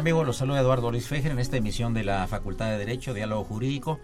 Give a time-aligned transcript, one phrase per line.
[0.00, 0.26] Amigos?
[0.26, 4.00] Los saluda Eduardo Luis Fejer en esta emisión de la Facultad de Derecho, Diálogo Jurídico,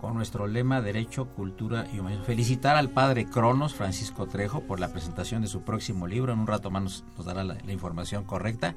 [0.00, 2.24] con nuestro lema Derecho, Cultura y Humanismo.
[2.24, 6.32] Felicitar al padre Cronos, Francisco Trejo, por la presentación de su próximo libro.
[6.32, 8.74] En un rato más nos, dará la, información correcta.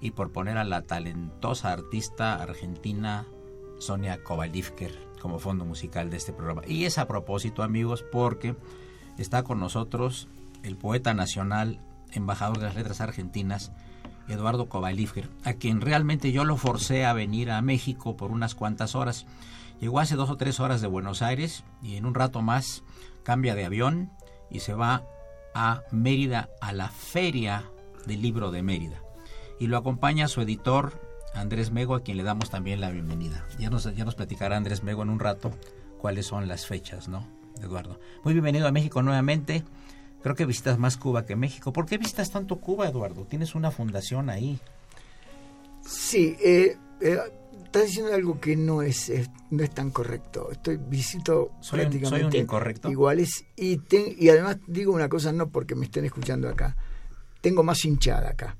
[0.00, 3.26] Y por poner a la talentosa artista argentina
[3.78, 6.62] Sonia Kovalivker como fondo musical de este programa.
[6.66, 8.56] Y es a propósito, amigos, porque
[9.18, 10.28] está con nosotros
[10.62, 11.82] el poeta nacional,
[12.12, 13.72] embajador de las letras argentinas,
[14.28, 18.94] Eduardo Kovalifger, a quien realmente yo lo forcé a venir a México por unas cuantas
[18.94, 19.26] horas.
[19.80, 22.82] Llegó hace dos o tres horas de Buenos Aires y en un rato más
[23.22, 24.10] cambia de avión
[24.50, 25.04] y se va
[25.54, 27.64] a Mérida, a la Feria
[28.06, 29.00] del Libro de Mérida.
[29.60, 31.00] Y lo acompaña su editor
[31.34, 33.46] Andrés Mego, a quien le damos también la bienvenida.
[33.58, 35.52] Ya nos, ya nos platicará Andrés Mego en un rato
[35.98, 37.26] cuáles son las fechas, ¿no,
[37.60, 37.98] Eduardo?
[38.24, 39.64] Muy bienvenido a México nuevamente.
[40.22, 41.72] Creo que visitas más Cuba que México.
[41.72, 43.24] ¿Por qué visitas tanto Cuba, Eduardo?
[43.24, 44.58] Tienes una fundación ahí.
[45.86, 47.18] Sí, eh, eh,
[47.64, 49.12] estás diciendo algo que no es,
[49.50, 50.50] no es tan correcto.
[50.50, 52.90] Estoy visito soy prácticamente un, soy un incorrecto.
[52.90, 53.80] iguales y
[54.18, 56.76] y además digo una cosa no porque me estén escuchando acá.
[57.40, 58.56] Tengo más hinchada acá.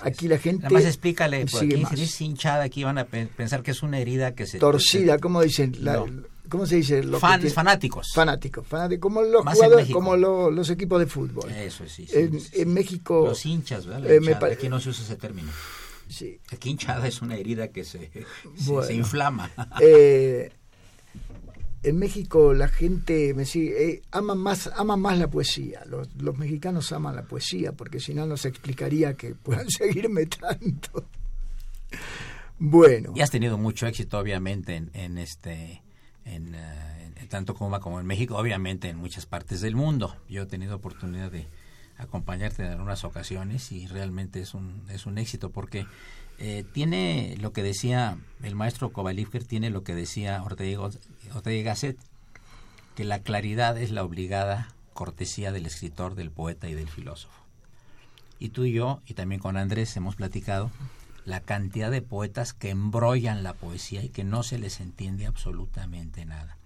[0.00, 0.66] aquí la gente.
[0.66, 4.46] Además, explícale, porque si es hinchada, aquí van a pensar que es una herida que
[4.46, 4.58] se.
[4.58, 5.74] Torcida, ¿cómo dicen?
[5.80, 6.04] La,
[6.50, 7.02] ¿Cómo se dice?
[7.04, 8.12] Fans, fanáticos.
[8.12, 11.48] Fanáticos, fanáticos, como los jugadores, como los equipos de fútbol.
[11.52, 12.06] Eso sí.
[12.12, 13.24] en, México.
[13.28, 14.10] Los hinchas, ¿verdad?
[14.10, 15.50] Eh, aquí no se usa ese término.
[16.08, 16.40] Sí.
[16.50, 18.10] Aquí hinchada es una herida que se,
[18.86, 19.48] se, inflama.
[19.80, 20.50] Eh,
[21.84, 25.84] en México la gente me sigue, eh, ama más ama más la poesía.
[25.86, 30.26] Los, los mexicanos aman la poesía porque si no no se explicaría que puedan seguirme
[30.26, 31.06] tanto.
[32.58, 33.12] Bueno.
[33.14, 35.80] Y has tenido mucho éxito obviamente en, en este
[36.24, 40.16] en, eh, tanto Cuba como en México, obviamente en muchas partes del mundo.
[40.28, 41.46] Yo he tenido oportunidad de
[41.98, 45.86] acompañarte en algunas ocasiones y realmente es un, es un éxito porque
[46.38, 50.80] eh, tiene lo que decía el maestro Kovalivker, tiene lo que decía Ortega,
[51.34, 51.98] Ortega Gasset,
[52.96, 57.34] que la claridad es la obligada cortesía del escritor, del poeta y del filósofo.
[58.38, 60.70] Y tú y yo, y también con Andrés, hemos platicado
[61.30, 66.26] la cantidad de poetas que embrollan la poesía y que no se les entiende absolutamente
[66.26, 66.56] nada.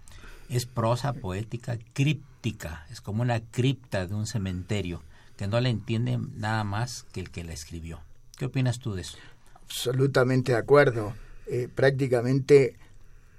[0.49, 5.01] Es prosa poética críptica, es como una cripta de un cementerio
[5.37, 7.99] que no le entiende nada más que el que la escribió.
[8.37, 9.17] ¿Qué opinas tú de eso?
[9.63, 11.13] Absolutamente de acuerdo.
[11.47, 12.75] Eh, prácticamente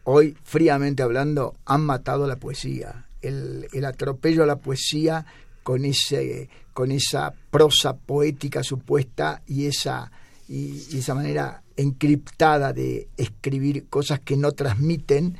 [0.05, 3.07] hoy, fríamente hablando, han matado la poesía.
[3.23, 5.27] El, el atropello a la poesía
[5.63, 10.13] con, ese, con esa prosa poética supuesta y esa
[10.49, 15.37] y, esa manera encriptada de escribir cosas que no transmiten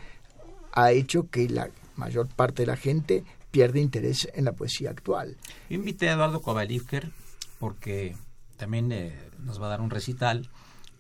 [0.73, 5.37] ha hecho que la mayor parte de la gente pierde interés en la poesía actual.
[5.71, 7.11] Yo invité a Eduardo Kovalivker
[7.59, 8.17] porque
[8.57, 10.51] también eh, nos va a dar un recital,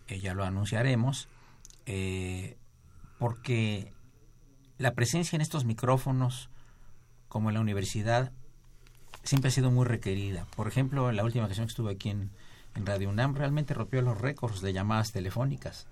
[0.08, 1.28] eh, ya lo anunciaremos,
[1.84, 2.56] eh,
[3.18, 3.92] porque
[4.78, 6.48] la presencia en estos micrófonos,
[7.28, 8.32] como en la universidad,
[9.22, 10.46] siempre ha sido muy requerida.
[10.56, 12.30] Por ejemplo, la última ocasión que estuve aquí en
[12.84, 15.86] Radio UNAM, realmente rompió los récords de llamadas telefónicas,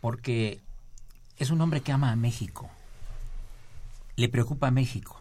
[0.00, 0.60] porque
[1.38, 2.68] es un hombre que ama a México,
[4.16, 5.20] le preocupa a México.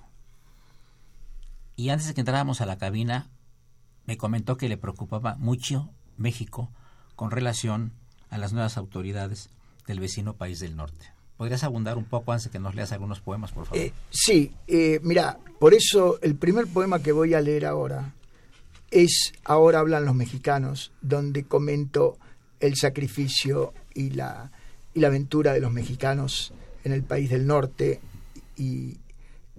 [1.75, 3.29] Y antes de que entráramos a la cabina,
[4.05, 6.69] me comentó que le preocupaba mucho México
[7.15, 7.93] con relación
[8.29, 9.49] a las nuevas autoridades
[9.87, 11.13] del vecino país del norte.
[11.37, 13.81] ¿Podrías abundar un poco antes de que nos leas algunos poemas, por favor?
[13.81, 18.13] Eh, sí, eh, mira, por eso el primer poema que voy a leer ahora
[18.91, 22.17] es Ahora hablan los mexicanos, donde comento
[22.59, 24.51] el sacrificio y la,
[24.93, 26.53] y la aventura de los mexicanos
[26.83, 27.99] en el país del norte.
[28.57, 28.97] Y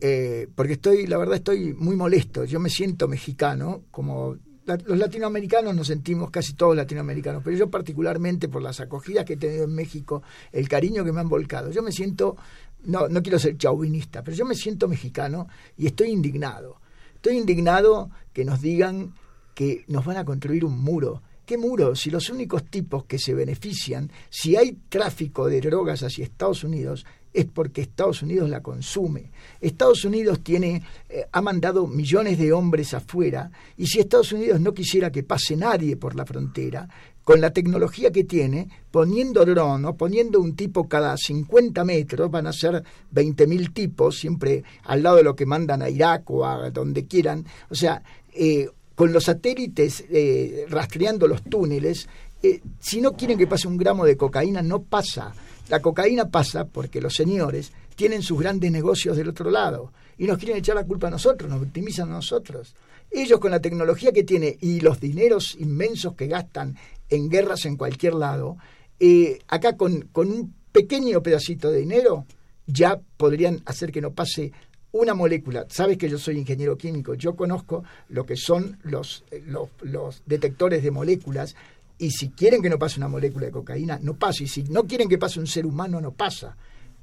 [0.00, 5.74] eh, porque estoy, la verdad estoy muy molesto, yo me siento mexicano, como los latinoamericanos
[5.74, 9.74] nos sentimos casi todos latinoamericanos, pero yo particularmente por las acogidas que he tenido en
[9.74, 12.36] México, el cariño que me han volcado, yo me siento,
[12.84, 16.80] no, no quiero ser chauvinista, pero yo me siento mexicano y estoy indignado.
[17.14, 19.14] Estoy indignado que nos digan
[19.54, 21.22] que nos van a construir un muro.
[21.44, 21.94] ¿Qué muro?
[21.96, 27.04] Si los únicos tipos que se benefician, si hay tráfico de drogas hacia Estados Unidos,
[27.32, 29.30] es porque Estados Unidos la consume.
[29.60, 34.74] Estados Unidos tiene, eh, ha mandado millones de hombres afuera, y si Estados Unidos no
[34.74, 36.88] quisiera que pase nadie por la frontera,
[37.24, 42.48] con la tecnología que tiene, poniendo dron o poniendo un tipo cada 50 metros, van
[42.48, 42.82] a ser
[43.14, 47.46] 20.000 tipos, siempre al lado de lo que mandan a Irak o a donde quieran.
[47.70, 48.02] O sea,
[48.34, 48.68] eh,
[49.02, 52.08] con los satélites eh, rastreando los túneles,
[52.40, 55.34] eh, si no quieren que pase un gramo de cocaína, no pasa.
[55.68, 60.38] La cocaína pasa porque los señores tienen sus grandes negocios del otro lado y nos
[60.38, 62.76] quieren echar la culpa a nosotros, nos victimizan a nosotros.
[63.10, 66.76] Ellos con la tecnología que tienen y los dineros inmensos que gastan
[67.08, 68.56] en guerras en cualquier lado,
[69.00, 72.24] eh, acá con, con un pequeño pedacito de dinero
[72.68, 74.52] ya podrían hacer que no pase
[74.92, 75.66] una molécula.
[75.68, 80.22] Sabes que yo soy ingeniero químico, yo conozco lo que son los, eh, los, los
[80.26, 81.56] detectores de moléculas
[81.98, 84.42] y si quieren que no pase una molécula de cocaína, no pasa.
[84.42, 86.56] Y si no quieren que pase un ser humano, no pasa.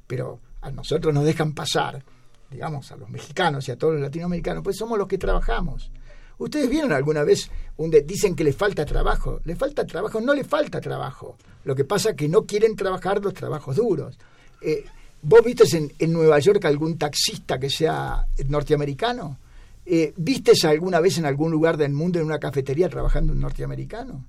[0.05, 2.03] Pero a nosotros nos dejan pasar,
[2.49, 5.91] digamos, a los mexicanos y a todos los latinoamericanos, pues somos los que trabajamos.
[6.37, 9.41] ¿Ustedes vieron alguna vez donde dicen que le falta trabajo?
[9.43, 11.37] Le falta trabajo, no le falta trabajo.
[11.65, 14.17] Lo que pasa es que no quieren trabajar los trabajos duros.
[14.61, 14.85] Eh,
[15.21, 19.37] ¿Vos viste en, en, Nueva York algún taxista que sea norteamericano?
[19.85, 24.25] Eh, ¿Vistes alguna vez en algún lugar del mundo en una cafetería trabajando un norteamericano?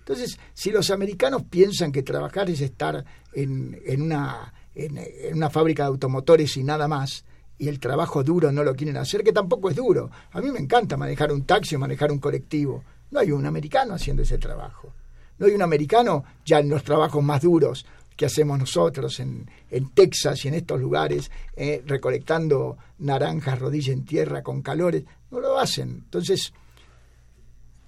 [0.00, 5.50] Entonces, si los americanos piensan que trabajar es estar en, en, una, en, en, una
[5.50, 7.24] fábrica de automotores y nada más,
[7.56, 10.10] y el trabajo duro no lo quieren hacer, que tampoco es duro.
[10.32, 12.82] A mí me encanta manejar un taxi o manejar un colectivo.
[13.12, 14.92] No hay un americano haciendo ese trabajo.
[15.38, 17.86] No hay un americano ya en los trabajos más duros
[18.16, 24.04] que hacemos nosotros en, en Texas y en estos lugares, eh, recolectando naranjas rodilla en
[24.04, 25.04] tierra con calores.
[25.30, 26.02] No lo hacen.
[26.04, 26.52] Entonces,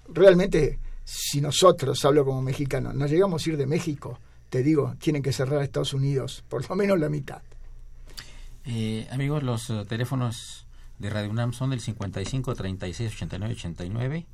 [0.09, 0.79] realmente
[1.09, 4.19] si nosotros, hablo como mexicano, no llegamos a ir de México,
[4.49, 7.41] te digo, tienen que cerrar Estados Unidos, por lo menos la mitad.
[8.65, 10.67] Eh, amigos, los uh, teléfonos
[10.99, 14.25] de Radio UNAM son del 55 36 89 89.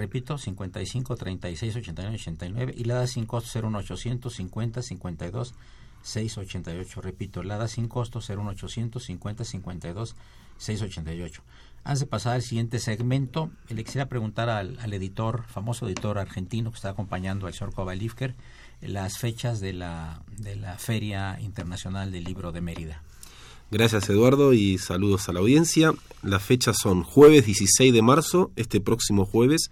[0.00, 5.54] Repito, 55 36 89 89 y la da sin costo 01800 50 52
[6.00, 7.00] 688.
[7.02, 10.16] Repito, la da sin costo 01800 50 52
[10.56, 11.42] 688.
[11.84, 16.70] Antes de pasar al siguiente segmento, le quisiera preguntar al, al, editor, famoso editor argentino
[16.70, 18.36] que está acompañando al señor Kovalivker,
[18.80, 23.02] las fechas de la, de la Feria Internacional del Libro de Mérida.
[23.72, 25.94] Gracias Eduardo y saludos a la audiencia.
[26.24, 29.70] Las fechas son jueves 16 de marzo, este próximo jueves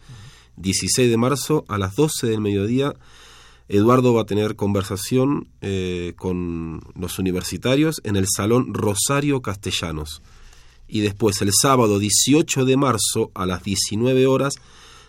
[0.57, 2.95] 16 de marzo a las 12 del mediodía.
[3.67, 10.23] Eduardo va a tener conversación eh, con los universitarios en el Salón Rosario Castellanos.
[10.87, 14.55] Y después el sábado 18 de marzo a las 19 horas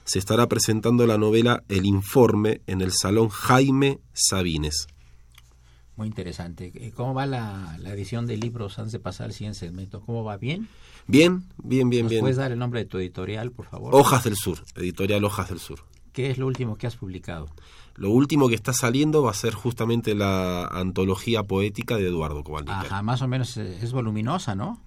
[0.04, 4.88] se estará presentando la novela El Informe en el Salón Jaime Sabines.
[6.00, 6.72] Muy interesante.
[6.96, 10.00] ¿Cómo va la, la, edición de libros antes de pasar al siguiente segmento?
[10.00, 10.38] ¿Cómo va?
[10.38, 10.70] ¿Bien?
[11.08, 12.22] Bien, bien, bien, ¿Nos bien.
[12.22, 13.94] ¿Puedes dar el nombre de tu editorial, por favor?
[13.94, 15.84] Hojas del Sur, editorial Hojas del Sur.
[16.14, 17.50] ¿Qué es lo último que has publicado?
[17.96, 22.80] Lo último que está saliendo va a ser justamente la antología poética de Eduardo Cobaldica.
[22.80, 24.82] Ajá, más o menos es voluminosa, ¿no?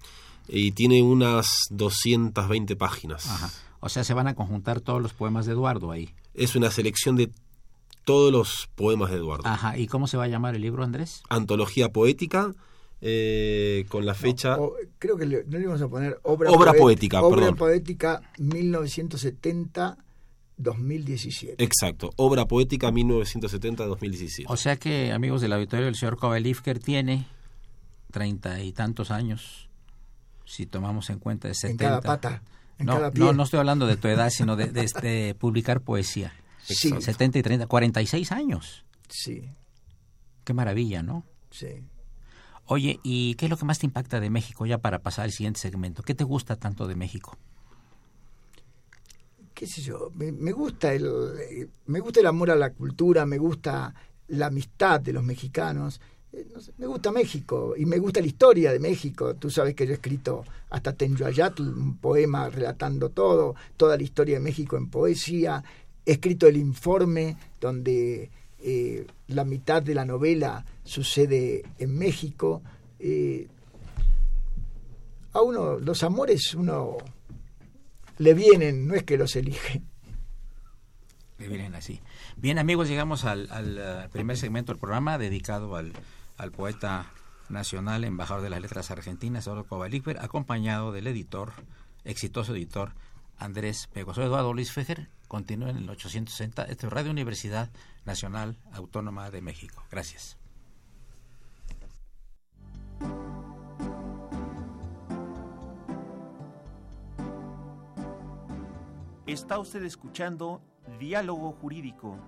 [0.47, 3.29] Y tiene unas 220 páginas.
[3.29, 3.51] Ajá.
[3.81, 6.09] O sea, se van a conjuntar todos los poemas de Eduardo ahí.
[6.33, 7.29] Es una selección de
[8.03, 9.47] todos los poemas de Eduardo.
[9.47, 11.23] Ajá, ¿y cómo se va a llamar el libro, Andrés?
[11.29, 12.53] Antología poética,
[13.01, 14.57] eh, con la fecha...
[14.99, 17.55] creo que le, no le íbamos a poner obra, obra poética, obra perdón.
[17.55, 19.97] poética 1970
[20.57, 21.63] 2017.
[21.63, 24.45] Exacto, obra poética 1970-2017.
[24.47, 27.27] O sea que, amigos del auditorio, el señor Kovalivker tiene
[28.11, 29.69] treinta y tantos años,
[30.45, 31.83] si tomamos en cuenta de 70.
[31.83, 32.41] En cada pata.
[32.77, 33.23] En no, cada pie.
[33.23, 36.33] no, no estoy hablando de tu edad, sino de, de, este, publicar poesía.
[36.65, 36.93] Sí.
[36.99, 38.85] 70 y 30, 46 años.
[39.09, 39.49] Sí,
[40.43, 41.23] Qué maravilla, ¿no?
[41.51, 41.67] sí.
[42.65, 45.31] Oye, ¿y qué es lo que más te impacta de México ya para pasar al
[45.33, 46.01] siguiente segmento?
[46.01, 47.37] ¿Qué te gusta tanto de México?
[49.53, 53.37] qué sé yo, me, me gusta el me gusta el amor a la cultura, me
[53.37, 53.93] gusta
[54.29, 56.01] la amistad de los mexicanos.
[56.31, 59.35] eh, no sé, me gusta México y me gusta la historia de México.
[59.35, 64.35] Tú sabes que yo he escrito hasta Tenyayatl, un poema relatando todo, toda la historia
[64.37, 65.63] de México en poesía.
[66.05, 68.29] Escrito el informe donde
[68.59, 72.61] eh, la mitad de la novela sucede en México.
[72.99, 73.47] Eh,
[75.33, 76.97] a uno, los amores, uno
[78.19, 79.81] le vienen, no es que los elige.
[81.37, 81.99] Que vienen así.
[82.37, 85.91] Bien, amigos, llegamos al, uh, primer segmento del programa dedicado al,
[86.55, 87.11] poeta
[87.49, 91.51] nacional, embajador de las letras argentinas, Eduardo Kovalíker, acompañado del editor,
[92.05, 92.93] exitoso editor,
[93.37, 94.13] Andrés Pego.
[94.13, 97.69] Eduardo Luis Fejer, continúa en el 860, este es Radio Universidad
[98.05, 99.83] Nacional Autónoma de México.
[99.91, 100.37] Gracias.
[109.25, 110.61] Está usted escuchando
[110.99, 112.19] Diálogo Jurídico,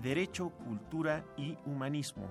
[0.00, 2.30] Derecho, Cultura y Humanismo.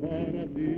[0.00, 0.77] para ti.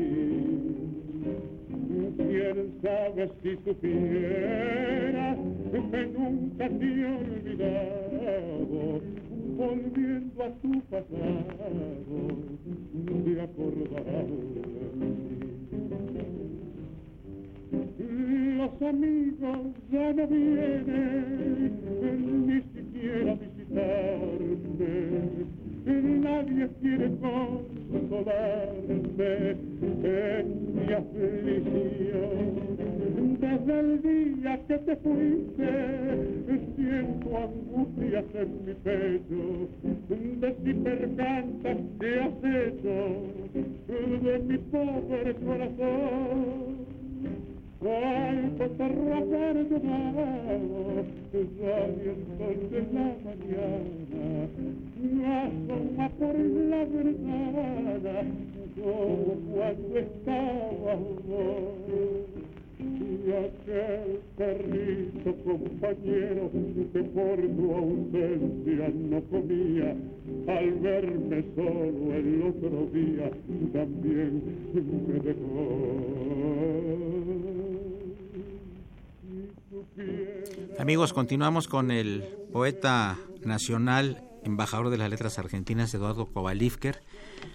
[81.31, 87.01] Continuamos con el poeta nacional, embajador de las letras argentinas, Eduardo Kovalivker,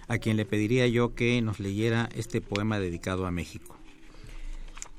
[0.08, 3.76] a quien le pediría yo que nos leyera este poema dedicado a México.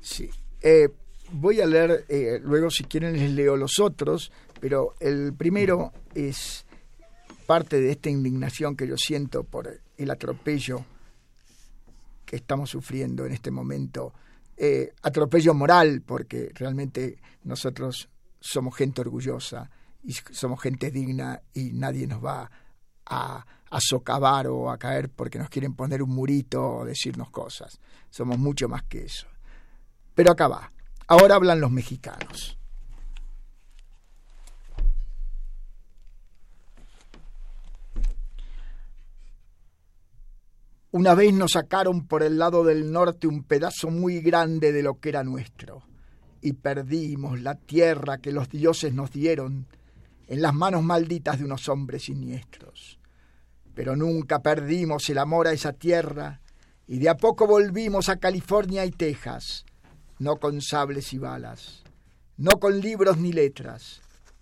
[0.00, 0.30] Sí.
[0.62, 0.90] Eh,
[1.32, 4.30] voy a leer, eh, luego si quieren les leo los otros,
[4.60, 6.64] pero el primero es
[7.46, 10.84] parte de esta indignación que yo siento por el atropello
[12.24, 14.12] que estamos sufriendo en este momento.
[14.56, 18.08] Eh, atropello moral, porque realmente nosotros
[18.50, 19.70] somos gente orgullosa
[20.02, 22.50] y somos gente digna y nadie nos va
[23.04, 23.44] a,
[23.78, 27.78] socavar o a caer porque nos quieren poner un murito o decirnos cosas.
[28.08, 29.26] Somos mucho más que eso.
[30.14, 30.72] Pero acá va.
[31.06, 32.56] Ahora hablan los mexicanos.
[40.90, 44.98] Una vez nos sacaron por el lado del norte un pedazo muy grande de lo
[44.98, 45.82] que era nuestro,
[46.48, 49.66] y perdimos la tierra que los dioses nos dieron
[50.26, 52.98] en las manos malditas de unos hombres siniestros.
[53.74, 56.40] Pero nunca perdimos el amor a esa tierra,
[56.86, 59.66] y de a poco volvimos a California y Texas,
[60.18, 61.84] no con sables y balas,
[62.38, 64.00] no con libros ni letras.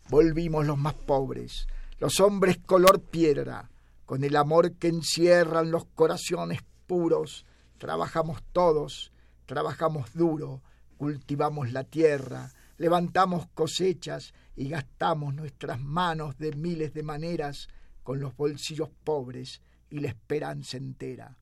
[0.08, 1.66] Volvimos los más pobres,
[1.98, 3.68] los hombres color piedra,
[4.04, 7.44] con el amor que encierran los corazones puros.
[7.78, 9.12] Trabajamos todos,
[9.44, 10.62] trabajamos duro,
[10.96, 17.68] cultivamos la tierra, levantamos cosechas y gastamos nuestras manos de miles de maneras
[18.02, 19.60] con los bolsillos pobres
[19.90, 21.38] y la esperanza entera.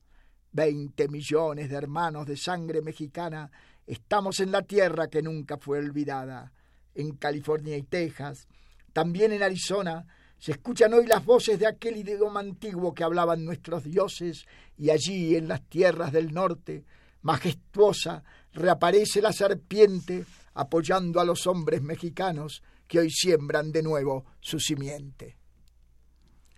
[0.51, 3.51] Veinte millones de hermanos de sangre mexicana
[3.85, 6.53] estamos en la tierra que nunca fue olvidada.
[6.93, 8.47] En California y Texas,
[8.93, 10.07] también en Arizona,
[10.37, 14.45] se escuchan hoy las voces de aquel idioma antiguo que hablaban nuestros dioses
[14.77, 16.85] y allí en las tierras del norte,
[17.21, 18.23] majestuosa,
[18.55, 25.37] reaparece la serpiente apoyando a los hombres mexicanos que hoy siembran de nuevo su simiente.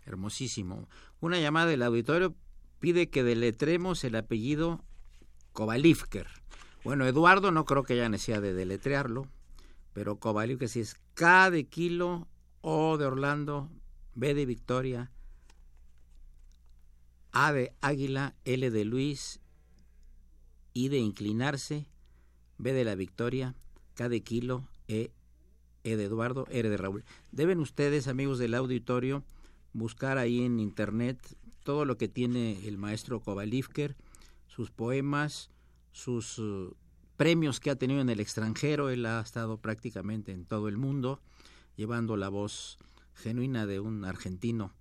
[0.06, 0.88] Hermosísimo.
[1.20, 2.36] Una llamada del auditorio
[2.80, 4.86] pide que deletremos el apellido
[5.52, 6.28] Kovalivker.
[6.84, 9.28] Bueno, Eduardo no creo que haya necesidad de deletrearlo,
[9.94, 12.28] pero Kovalivker sí es K de kilo,
[12.62, 13.72] O de Orlando,
[14.14, 15.12] B de Victoria,
[17.32, 19.40] A de Águila, L de Luis,
[20.78, 21.88] I de inclinarse,
[22.60, 23.56] B de la Victoria,
[23.96, 25.10] K de kilo, E,
[25.84, 27.04] E de Eduardo, R de Raúl.
[27.32, 29.24] Deben ustedes, amigos del auditorio,
[29.74, 31.18] buscar ahí en internet
[31.64, 33.96] todo lo que tiene el maestro Kovalivker,
[34.46, 35.50] sus poemas,
[35.94, 36.76] sus uh,
[37.16, 38.92] premios que ha tenido en el extranjero.
[38.92, 41.20] Él ha estado prácticamente en todo el mundo,
[41.76, 42.78] llevando la voz
[43.16, 44.76] genuina de un argentino,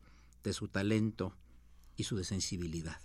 [0.45, 1.33] de su talento
[1.97, 3.01] y su sensibilidad.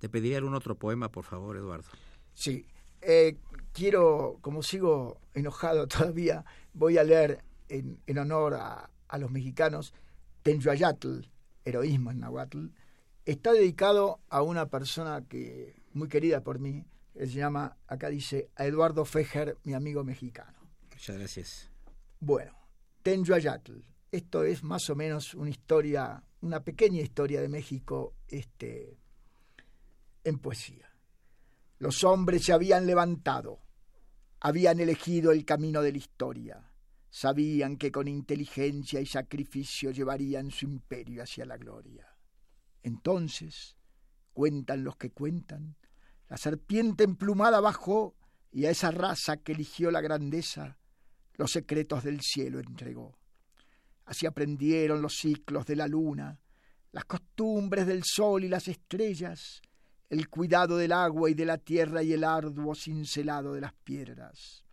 [0.00, 1.88] Te pediría algún otro poema, por favor, Eduardo.
[2.34, 2.66] Sí,
[3.00, 3.36] eh,
[3.72, 9.94] quiero, como sigo enojado todavía, voy a leer en, en honor a, a, los mexicanos
[10.42, 11.20] Tenyayatl,
[11.64, 12.66] heroísmo en Nahuatl.
[13.24, 18.66] Está dedicado a una persona que muy querida por mí, se llama, acá dice, a
[18.66, 20.58] Eduardo Fejer, mi amigo mexicano.
[20.90, 21.70] Muchas gracias.
[22.20, 22.52] Bueno,
[23.02, 23.80] Tenyayatl.
[24.10, 28.96] Esto es más o menos una historia, una pequeña historia de México este,
[30.22, 30.93] en poesía.
[31.84, 33.60] Los hombres se habían levantado,
[34.40, 36.72] habían elegido el camino de la historia,
[37.10, 42.08] sabían que con inteligencia y sacrificio llevarían su imperio hacia la gloria.
[42.82, 43.76] Entonces,
[44.32, 45.76] cuentan los que cuentan,
[46.30, 48.16] la serpiente emplumada bajó
[48.50, 50.78] y a esa raza que eligió la grandeza
[51.34, 53.18] los secretos del cielo entregó.
[54.06, 56.40] Así aprendieron los ciclos de la luna,
[56.92, 59.60] las costumbres del sol y las estrellas,
[60.10, 64.64] el cuidado del agua y de la tierra y el arduo cincelado de las piedras.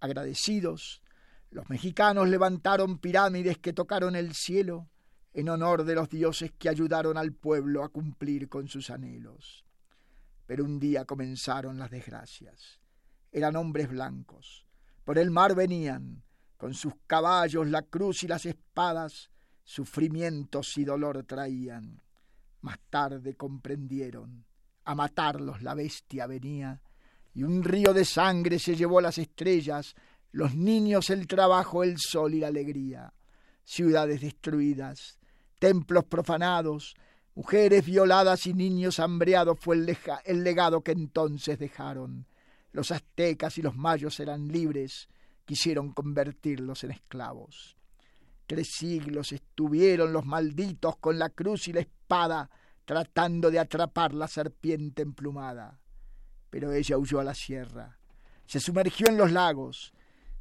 [0.00, 1.02] Agradecidos,
[1.50, 4.88] los mexicanos levantaron pirámides que tocaron el cielo
[5.32, 9.64] en honor de los dioses que ayudaron al pueblo a cumplir con sus anhelos.
[10.46, 12.80] Pero un día comenzaron las desgracias.
[13.32, 14.66] Eran hombres blancos.
[15.04, 16.22] Por el mar venían,
[16.56, 19.30] con sus caballos, la cruz y las espadas,
[19.62, 22.00] sufrimientos y dolor traían.
[22.60, 24.44] Más tarde comprendieron,
[24.84, 26.80] a matarlos la bestia venía,
[27.34, 29.94] y un río de sangre se llevó las estrellas,
[30.32, 33.12] los niños el trabajo, el sol y la alegría.
[33.64, 35.18] Ciudades destruidas,
[35.58, 36.94] templos profanados,
[37.34, 42.26] mujeres violadas y niños hambreados fue el, el legado que entonces dejaron.
[42.72, 45.08] Los aztecas y los mayos eran libres,
[45.44, 47.76] quisieron convertirlos en esclavos.
[48.46, 52.48] Tres siglos estuvieron los malditos con la cruz y la espada
[52.84, 55.80] tratando de atrapar la serpiente emplumada.
[56.48, 57.98] Pero ella huyó a la sierra,
[58.46, 59.92] se sumergió en los lagos,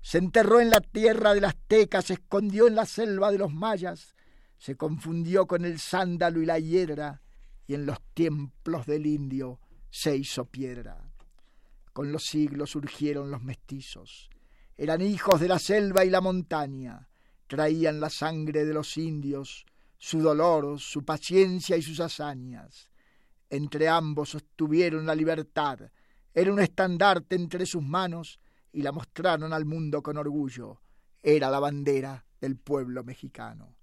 [0.02, 4.16] se enterró en la tierra del azteca, se escondió en la selva de los mayas,
[4.60, 7.24] se confundió con el sándalo y la hiedra,
[7.66, 11.12] y en los templos del indio se hizo piedra.
[11.92, 14.30] Con los siglos surgieron los mestizos,
[14.78, 17.10] eran hijos de la selva y la montaña,
[17.48, 19.66] traían la sangre de los indios,
[19.98, 22.90] su dolor, su paciencia y sus hazañas.
[23.50, 25.92] Entre ambos sostuvieron la libertad,
[26.34, 28.40] era un estandarte entre sus manos
[28.72, 30.82] y la mostraron al mundo con orgullo.
[31.24, 33.78] Era la bandera del pueblo mexicano.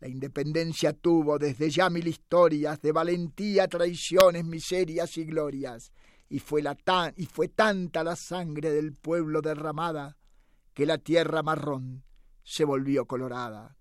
[0.00, 5.92] La independencia tuvo desde ya mil historias de valentía, traiciones, miserias y glorias,
[6.28, 10.16] y fue, la tan, y fue tanta la sangre del pueblo derramada
[10.72, 12.02] que la tierra marrón
[12.44, 13.76] se volvió colorada.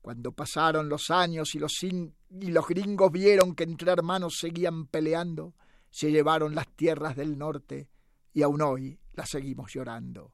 [0.00, 5.54] Cuando pasaron los años y los, y los gringos vieron que entre hermanos seguían peleando,
[5.90, 7.88] se llevaron las tierras del norte
[8.32, 10.32] y aún hoy las seguimos llorando.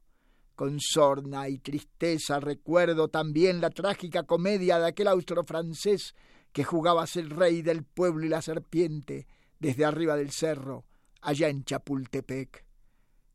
[0.55, 6.15] Con sorna y tristeza recuerdo también la trágica comedia de aquel austro-francés
[6.53, 9.27] que jugaba a ser rey del pueblo y la serpiente
[9.59, 10.85] desde arriba del cerro,
[11.23, 12.65] allá en Chapultepec.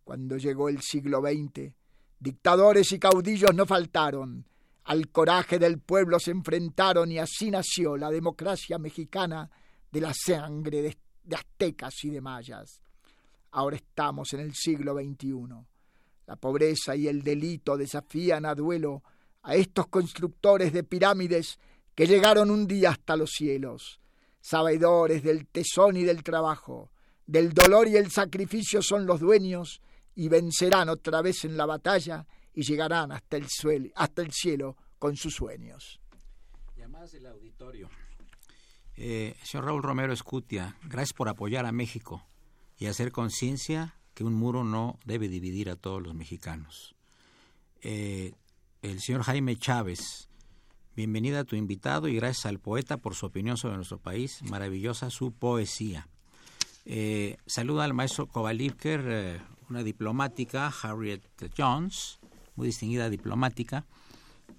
[0.04, 1.74] Cuando llegó el siglo XX,
[2.20, 4.46] Dictadores y caudillos no faltaron.
[4.86, 9.50] Al coraje del pueblo se enfrentaron y así nació la democracia mexicana
[9.92, 10.98] de la sangre de,
[11.36, 12.82] aztecas y de mayas.
[13.52, 15.34] Ahora estamos en el siglo XXI.
[16.26, 19.04] La pobreza y el delito desafían a duelo
[19.44, 21.60] a estos constructores de pirámides
[21.94, 24.00] que llegaron un día hasta los cielos.
[24.42, 26.92] Sabedores del tesón y del trabajo,
[27.26, 29.82] del dolor y el sacrificio son los dueños
[30.18, 34.76] y vencerán otra vez en la batalla y llegarán hasta el, suelo, hasta el cielo
[34.98, 36.00] con sus sueños.
[36.76, 37.88] Llamadas del auditorio.
[38.96, 42.26] Eh, señor Raúl Romero Escutia, gracias por apoyar a México
[42.80, 46.96] y hacer conciencia que un muro no debe dividir a todos los mexicanos.
[47.82, 48.34] Eh,
[48.82, 50.30] el señor Jaime Chávez,
[50.96, 55.12] bienvenida a tu invitado y gracias al poeta por su opinión sobre nuestro país, maravillosa
[55.12, 56.08] su poesía.
[56.86, 61.22] Eh, saluda al maestro Kovalivker, eh, una diplomática, Harriet
[61.58, 62.20] Jones,
[62.56, 63.86] muy distinguida diplomática.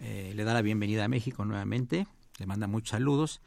[0.00, 2.06] Eh, le da la bienvenida a México nuevamente,
[2.38, 3.40] le manda muchos saludos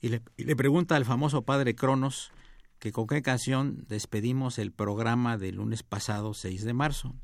[0.00, 2.32] y le, pregunta al famoso padre Cronos
[2.78, 7.14] que con qué canción despedimos el programa del lunes pasado 6 de marzo.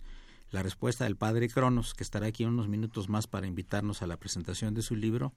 [0.51, 4.17] La respuesta del padre Cronos, que estará aquí unos minutos más para invitarnos a la
[4.17, 5.35] presentación de su libro,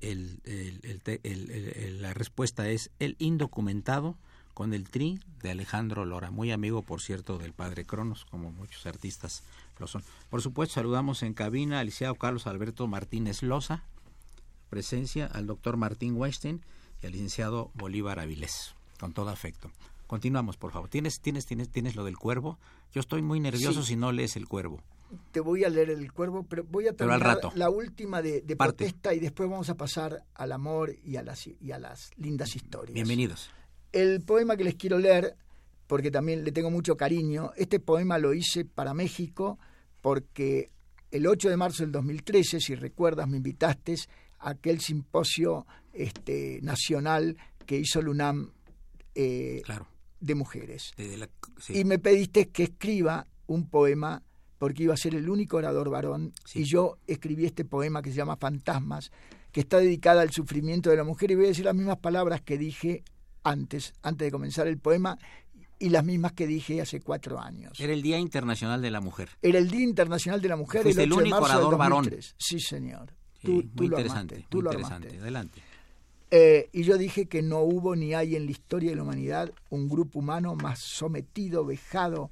[0.00, 0.40] el,
[2.00, 4.16] la respuesta es El indocumentado
[4.58, 8.86] con el tri de Alejandro Lora, muy amigo, por cierto, del padre Cronos, como muchos
[8.86, 9.44] artistas
[9.78, 10.02] lo son.
[10.30, 13.84] Por supuesto, saludamos en cabina al licenciado Carlos Alberto Martínez Loza,
[14.68, 16.60] presencia al doctor Martín Weinstein
[17.00, 19.70] y al licenciado Bolívar Avilés con todo afecto.
[20.08, 20.88] Continuamos, por favor.
[20.88, 22.58] ¿Tienes, tienes, tienes, tienes lo del cuervo?
[22.92, 23.90] Yo estoy muy nervioso Sí.
[23.90, 24.82] si no lees el cuervo.
[25.30, 27.52] Te voy a leer el cuervo, pero voy a Pero al terminar rato.
[27.56, 31.46] la última de, de protesta y después vamos a pasar al amor y a las,
[31.46, 32.94] y a las lindas historias.
[32.94, 33.50] Bienvenidos.
[33.92, 35.36] El poema que les quiero leer,
[35.86, 39.58] porque también le tengo mucho cariño, este poema lo hice para México
[40.00, 40.70] porque
[41.10, 43.94] el 8 de marzo del 2013, si recuerdas, me invitaste
[44.40, 48.52] a aquel simposio este, nacional que hizo el UNAM
[49.14, 49.88] eh, Claro.
[50.20, 50.92] de mujeres.
[50.96, 51.78] La- sí.
[51.80, 54.22] Y me pediste que escriba un poema
[54.58, 56.60] porque iba a ser el único orador varón Sí.
[56.60, 59.10] y yo escribí este poema que se llama Fantasmas,
[59.52, 62.42] que está dedicada al sufrimiento de la mujer y voy a decir las mismas palabras
[62.42, 63.02] que dije
[63.42, 65.18] antes, antes de comenzar el poema
[65.78, 67.78] y las mismas que dije hace cuatro años.
[67.78, 69.30] Era el Día Internacional de la Mujer.
[69.42, 71.66] Era el Día Internacional de la Mujer Fuiste el el 8 de único marzo del
[71.66, 72.04] orador varón.
[72.04, 72.34] 2003.
[72.36, 73.14] Sí, señor.
[73.40, 74.46] Sí, Tú, tú muy lo interesante.
[74.48, 75.18] tú muy lo interesante.
[75.18, 75.62] Adelante.
[76.30, 79.50] Eh, y yo dije que no hubo ni hay en la historia de la humanidad
[79.70, 82.30] un grupo humano más sometido, vejado,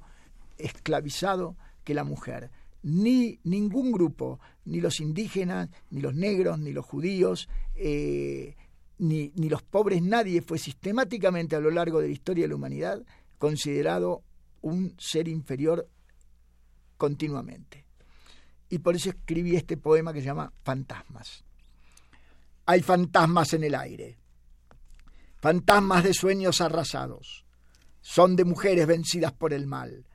[0.57, 2.51] esclavizado que la mujer.
[2.83, 8.55] Ni ningún grupo, ni los indígenas, ni los negros, ni los judíos, eh,
[8.97, 12.55] ni, ni los pobres, nadie fue sistemáticamente a lo largo de la historia de la
[12.55, 13.03] humanidad
[13.37, 14.23] considerado
[14.61, 15.87] un ser inferior
[16.97, 17.85] continuamente.
[18.69, 21.43] Y por eso escribí este poema que se llama Fantasmas.
[22.65, 24.17] Hay fantasmas en el aire,
[25.37, 27.45] fantasmas de sueños arrasados.
[28.01, 30.05] Son de mujeres vencidas por el mal.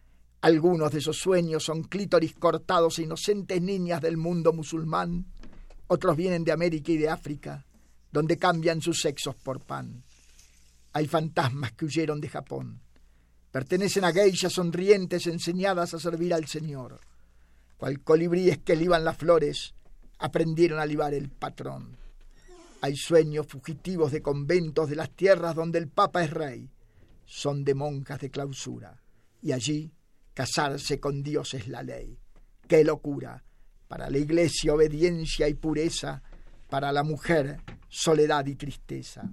[0.42, 5.26] Algunos de esos sueños son clítoris cortados e inocentes niñas del mundo musulmán.
[5.86, 7.64] Otros vienen de América y de África,
[8.12, 10.04] donde cambian sus sexos por pan.
[10.92, 12.80] Hay fantasmas que huyeron de Japón.
[13.50, 17.00] Pertenecen a geishas sonrientes enseñadas a servir al Señor.
[17.78, 19.74] Cual colibríes que liban las flores,
[20.18, 21.96] aprendieron a libar el patrón.
[22.82, 26.68] Hay sueños fugitivos de conventos de las tierras donde el Papa es rey.
[27.24, 29.00] Son de monjas de clausura.
[29.40, 29.90] Y allí
[30.34, 32.18] casarse con Dios es la ley.
[32.68, 33.42] ¡Qué locura!
[33.88, 36.22] Para la iglesia obediencia y pureza,
[36.68, 37.60] para la mujer
[37.92, 39.30] soledad y tristeza.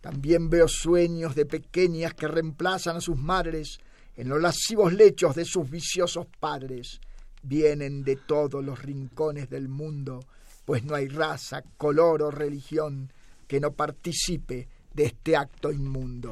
[0.00, 3.78] También veo sueños de pequeñas que reemplazan a sus madres
[4.16, 7.00] en los lascivos lechos de sus viciosos padres.
[7.42, 10.20] Vienen de todos los rincones del mundo,
[10.64, 13.12] pues no hay raza, color o religión
[13.48, 16.30] que no participe de este acto inmundo.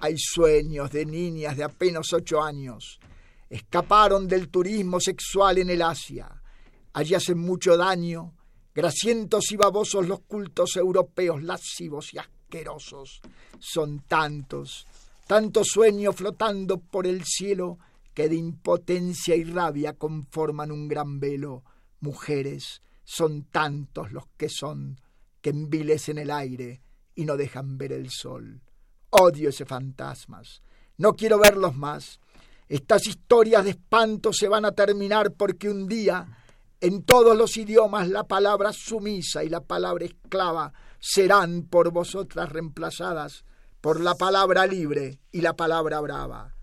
[0.00, 3.00] Hay sueños de niñas de apenas ocho años.
[3.50, 6.28] Escaparon del turismo sexual en el Asia.
[6.92, 8.32] Allí hacen mucho daño,
[8.74, 13.20] grasientos y babosos los cultos europeos lascivos y asquerosos.
[13.58, 14.86] Son tantos,
[15.26, 17.78] tantos sueños flotando por el cielo
[18.12, 21.64] que de impotencia y rabia conforman un gran velo.
[22.00, 25.00] Mujeres, son tantos los que son,
[25.40, 26.80] que envilecen el aire
[27.14, 28.62] y no dejan ver el sol.
[29.10, 30.62] Odio ese fantasmas.
[30.96, 32.20] No quiero verlos más.
[32.68, 36.26] Estas historias de espanto se van a terminar porque un día,
[36.84, 40.70] en todos los idiomas, la palabra sumisa y la palabra esclava
[41.00, 43.46] serán por vosotras reemplazadas
[43.80, 46.54] por la palabra libre y la palabra brava.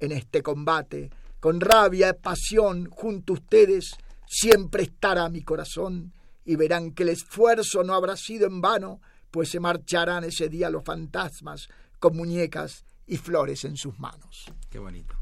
[0.00, 1.08] En este combate,
[1.40, 3.96] con rabia, pasión, junto a ustedes,
[4.26, 6.12] siempre estará mi corazón,
[6.44, 9.00] y verán que el esfuerzo no habrá sido en vano,
[9.30, 14.44] pues se marcharán ese día los fantasmas con muñecas y flores en sus manos.
[14.68, 15.16] Qué bonito.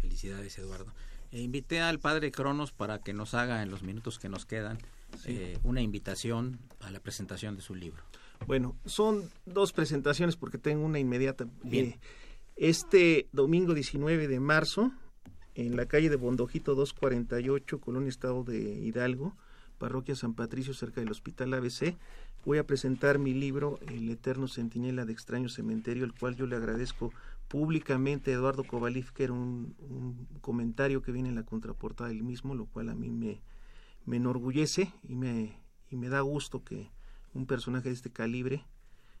[0.00, 0.94] Felicidades, Eduardo.
[1.32, 4.78] E invité al padre Cronos para que nos haga en los minutos que nos quedan
[5.26, 8.02] eh, una invitación a la presentación de su libro.
[8.46, 11.46] Bueno, son dos presentaciones porque tengo una inmediata.
[11.62, 11.86] Bien.
[11.86, 12.00] Eh,
[12.56, 14.92] Este domingo 19 de marzo,
[15.54, 19.34] en la calle de Bondojito 248, Colonia Estado de Hidalgo,
[19.78, 21.96] Parroquia San Patricio, cerca del Hospital ABC,
[22.44, 26.56] voy a presentar mi libro El Eterno Centinela de Extraño Cementerio, el cual yo le
[26.56, 27.12] agradezco
[27.50, 32.54] públicamente Eduardo Kovalif, que era un, un comentario que viene en la contraportada del mismo,
[32.54, 33.42] lo cual a mí me,
[34.06, 35.58] me enorgullece y me,
[35.90, 36.92] y me da gusto que
[37.34, 38.64] un personaje de este calibre,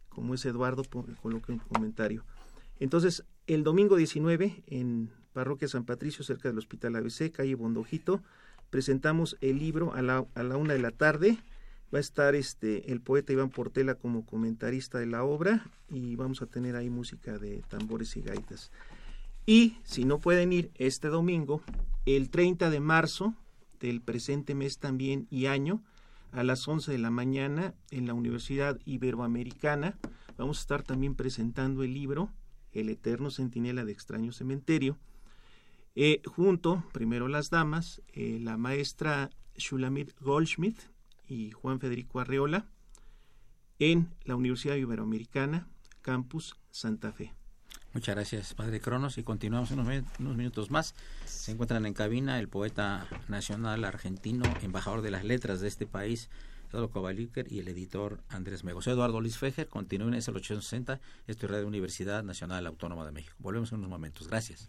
[0.08, 0.84] como es Eduardo,
[1.20, 2.24] coloque un comentario.
[2.78, 8.22] Entonces, el domingo 19, en Parroquia San Patricio, cerca del Hospital ABC, calle Bondojito,
[8.70, 11.36] presentamos el libro a la, a la una de la tarde.
[11.92, 16.40] Va a estar este el poeta Iván Portela como comentarista de la obra y vamos
[16.40, 18.70] a tener ahí música de tambores y gaitas.
[19.44, 21.62] Y si no pueden ir este domingo,
[22.06, 23.34] el 30 de marzo
[23.80, 25.82] del presente mes también y año,
[26.32, 29.98] a las 11 de la mañana en la Universidad Iberoamericana,
[30.36, 32.30] vamos a estar también presentando el libro
[32.72, 34.96] El Eterno Centinela de Extraño Cementerio.
[35.96, 40.78] Eh, junto, primero las damas, eh, la maestra Shulamit Goldschmidt
[41.30, 42.66] y Juan Federico Arreola,
[43.78, 45.66] en la Universidad Iberoamericana,
[46.02, 47.32] Campus Santa Fe.
[47.94, 50.94] Muchas gracias, Padre Cronos, y continuamos unos, mi- unos minutos más.
[51.24, 56.28] Se encuentran en cabina el poeta nacional argentino, embajador de las letras de este país,
[56.68, 58.86] Eduardo Kovalíker, y el editor Andrés Megos.
[58.86, 63.34] Eduardo Luis Fejer, continúen, es el 860, esto es Radio Universidad Nacional Autónoma de México.
[63.40, 64.28] Volvemos en unos momentos.
[64.28, 64.68] Gracias.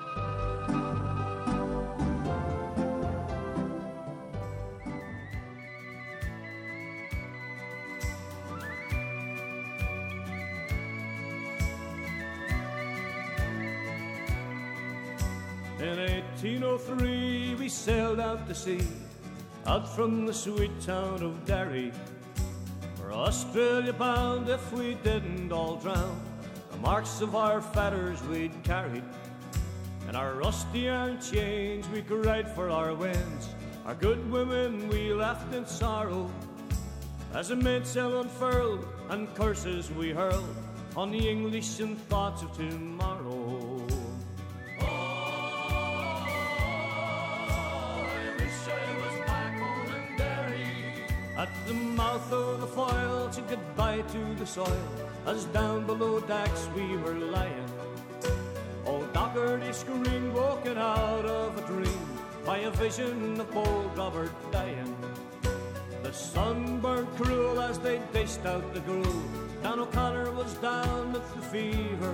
[16.43, 18.81] In 1803 we sailed out to sea,
[19.67, 21.91] out from the sweet town of Derry.
[22.95, 26.19] For Australia bound if we didn't all drown,
[26.71, 29.03] the marks of our fetters we'd carried.
[30.07, 33.53] And our rusty iron chains we could ride for our winds,
[33.85, 36.27] our good women we left in sorrow.
[37.35, 40.55] As the mainsail unfurled and curses we hurled
[40.97, 43.40] on the English and thoughts of tomorrow.
[52.11, 54.87] Mouth of the foil to goodbye to the soil
[55.25, 57.71] As down below decks we were lying.
[58.85, 62.05] Old Dougherty screamed woken out of a dream
[62.45, 64.93] By a vision of bold Robert dying.
[66.03, 69.23] The sun burned cruel as they dished out the gruel
[69.63, 72.13] Dan O'Connor was down with the fever.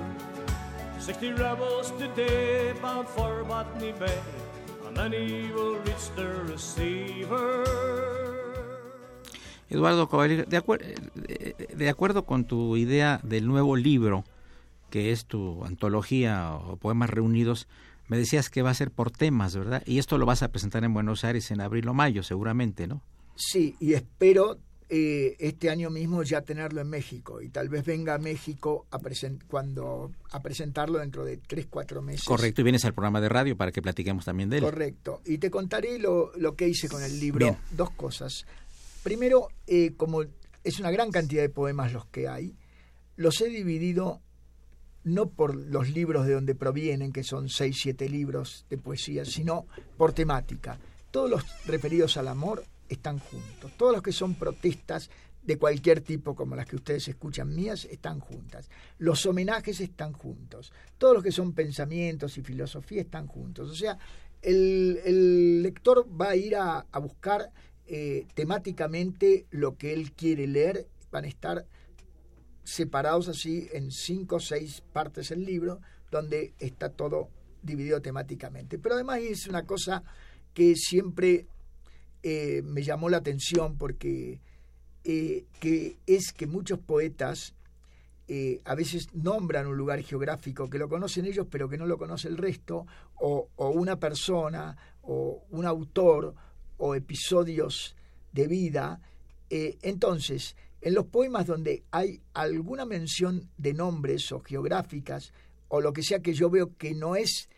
[0.99, 4.19] Sixty rebels today bound for Botany Bay
[4.85, 8.26] And many will reach the receiver
[9.69, 10.81] Eduardo de, acuer-
[11.15, 14.23] de, de acuerdo con tu idea del nuevo libro,
[14.89, 17.67] que es tu antología o poemas reunidos,
[18.07, 19.83] me decías que va a ser por temas, ¿verdad?
[19.85, 23.01] Y esto lo vas a presentar en Buenos Aires en abril o mayo, seguramente, ¿no?
[23.35, 24.57] Sí, y espero
[24.89, 28.99] eh, este año mismo ya tenerlo en México y tal vez venga a México a,
[28.99, 32.23] presen- cuando, a presentarlo dentro de tres, cuatro meses.
[32.23, 34.63] Correcto, y vienes al programa de radio para que platiquemos también de él.
[34.63, 35.19] Correcto.
[35.25, 37.45] Y te contaré lo, lo que hice con el libro.
[37.45, 37.57] Bien.
[37.71, 38.45] Dos cosas.
[39.07, 40.25] Primero, eh, como
[40.65, 42.57] es una gran cantidad de poemas los que hay,
[43.15, 44.19] los he dividido
[45.05, 49.65] no por los libros de donde provienen, que son seis, siete libros de poesía, sino
[49.95, 50.77] por temática.
[51.09, 53.71] Todos los referidos al amor están juntos.
[53.77, 55.09] Todos los que son protestas
[55.41, 58.69] de cualquier tipo, como las que ustedes escuchan mías, están juntas.
[58.97, 60.73] Los homenajes están juntos.
[60.97, 63.69] Todos los que son pensamientos y filosofía están juntos.
[63.69, 63.97] O sea,
[64.41, 67.53] el, lector va a ir a buscar
[67.87, 70.87] eh, temáticamente lo que él quiere leer.
[71.11, 71.65] Van a estar
[72.63, 75.79] separados así en cinco o seis partes del libro,
[76.11, 77.29] donde está todo
[77.63, 78.77] dividido temáticamente.
[78.77, 80.03] Pero además es una cosa
[80.53, 81.47] que siempre
[82.23, 84.41] eh, me llamó la atención porque
[85.03, 87.53] eh, que es que muchos poetas
[88.65, 92.27] a veces nombran un lugar geográfico que lo conocen ellos pero que no lo conoce
[92.27, 96.35] el resto, o una persona, o un autor,
[96.77, 97.95] o episodios
[98.31, 99.01] de vida.
[99.49, 105.33] entonces, en los poemas donde hay alguna mención de nombres o geográficas,
[105.69, 107.49] o lo que sea que yo veo que no es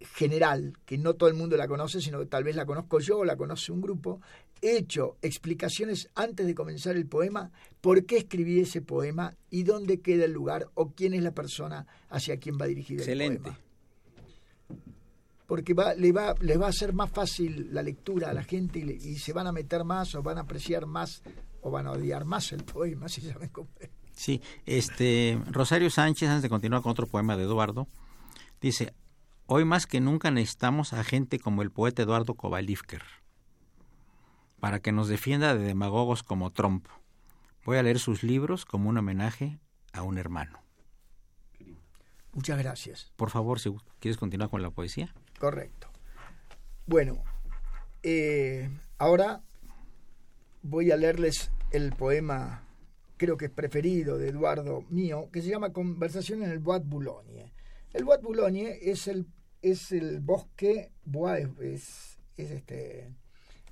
[0.00, 3.18] general, que no todo el mundo la conoce, sino que tal vez la conozco yo
[3.18, 4.20] o la conoce un grupo,
[4.62, 10.00] he hecho explicaciones antes de comenzar el poema, por qué escribí ese poema y dónde
[10.00, 13.36] queda el lugar o quién es la persona hacia quien va dirigido Excelente.
[13.36, 13.69] el poema.
[15.50, 18.78] Porque va, le va, les va a hacer más fácil la lectura a la gente
[18.78, 21.22] y, le- y se van a meter más o van a apreciar más
[21.60, 23.92] o van a odiar más el poema, si ya me comprende.
[24.12, 27.88] Sí, este Rosario Sánchez, antes de continuar con otro poema de Eduardo,
[28.60, 28.94] dice,
[29.46, 33.02] hoy más que nunca necesitamos a gente como el poeta Eduardo Kovalivker
[34.60, 36.86] para que nos defienda de demagogos como Trump.
[37.64, 39.58] Voy a leer sus libros como un homenaje
[39.92, 40.60] a un hermano.
[42.34, 43.10] Muchas gracias.
[43.16, 45.12] Por favor, si quieres continuar con la poesía.
[45.40, 45.88] Correcto.
[46.84, 47.24] Bueno,
[48.02, 49.42] eh, ahora
[50.60, 52.68] voy a leerles el poema,
[53.16, 56.88] creo que es preferido de Eduardo mío, que se llama Conversación en el Bois de
[56.90, 57.54] Boulogne.
[57.94, 59.28] El Bois de Boulogne es el,
[59.62, 63.08] es el bosque, bois es, es, es este,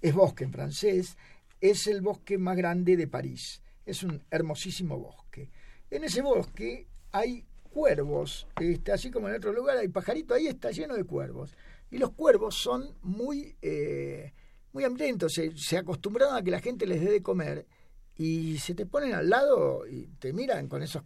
[0.01, 1.19] es bosque en francés,
[1.61, 3.61] es el bosque más grande de París.
[3.85, 5.51] Es un hermosísimo bosque.
[5.91, 7.45] En ese bosque hay
[7.79, 11.55] cuervos, este, así como en otro lugar hay pajaritos, ahí está lleno de cuervos.
[11.93, 14.33] Y los cuervos son muy, eh,
[14.73, 17.69] muy hambrientos, se, se acostumbraron a que la gente les dé de comer
[18.17, 21.05] y se te ponen al lado y te miran con esos,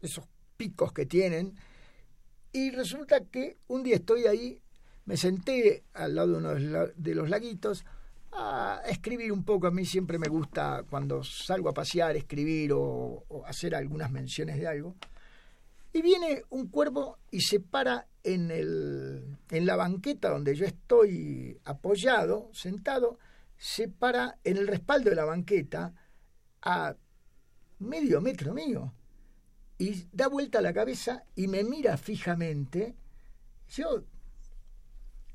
[0.00, 0.24] esos
[0.56, 1.56] picos que tienen.
[2.52, 4.62] Y resulta que un día estoy ahí,
[5.06, 7.84] me senté al lado de uno de los laguitos
[8.30, 9.66] a escribir un poco.
[9.66, 14.68] A mí siempre me gusta cuando salgo a pasear, escribir o hacer algunas menciones de
[14.68, 14.94] algo.
[15.94, 21.56] Y viene un cuervo y se para en, el, en la banqueta donde yo estoy
[21.64, 23.20] apoyado, sentado,
[23.56, 25.94] se para en el respaldo de la banqueta
[26.62, 26.96] a
[27.78, 28.92] medio metro mío
[29.78, 32.96] y da vuelta la cabeza y me mira fijamente.
[33.68, 34.04] Yo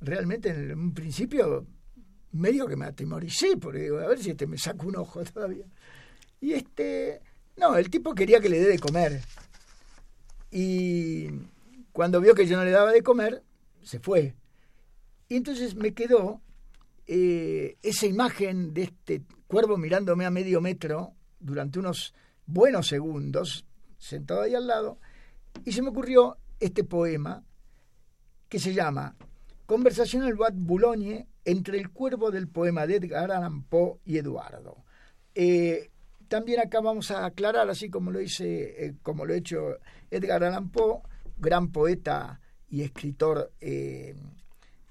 [0.02, 1.68] realmente en un principio
[2.34, 5.66] medio que me atemoricé, porque digo, a ver si este me saca un ojo todavía.
[6.42, 7.22] Y este,
[7.56, 9.22] no, el tipo quería que le dé de comer.
[10.52, 11.28] Y
[11.92, 13.44] cuando vio que yo no le daba de comer,
[13.82, 14.36] se fue.
[15.28, 16.42] Y entonces me quedó
[17.08, 22.14] eh, esa imagen de este cuervo mirándome a medio metro durante unos
[22.46, 23.66] buenos segundos,
[23.98, 25.00] sentado ahí al lado,
[25.66, 27.44] y se me ocurrió este poema
[28.48, 29.16] que se llama
[29.66, 34.84] Conversación al de Boulogne entre el cuervo del poema de Edgar Allan Poe y Eduardo.
[35.36, 35.92] Eh,
[36.30, 39.78] también acá vamos a aclarar, así como lo hice, eh, como lo ha hecho
[40.10, 41.02] Edgar Allan Poe,
[41.38, 42.40] gran poeta
[42.70, 44.16] y escritor eh,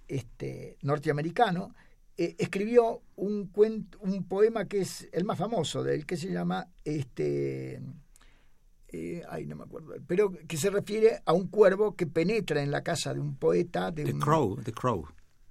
[0.06, 1.74] este, norteamericano,
[2.16, 6.30] eh, escribió un, cuento, un poema que es el más famoso de él, que se
[6.30, 7.80] llama este,
[8.90, 12.70] eh, ay, no me acuerdo, pero que se refiere a un cuervo que penetra en
[12.70, 13.90] la casa de un poeta.
[13.90, 15.06] De The un, Crow, The Crow.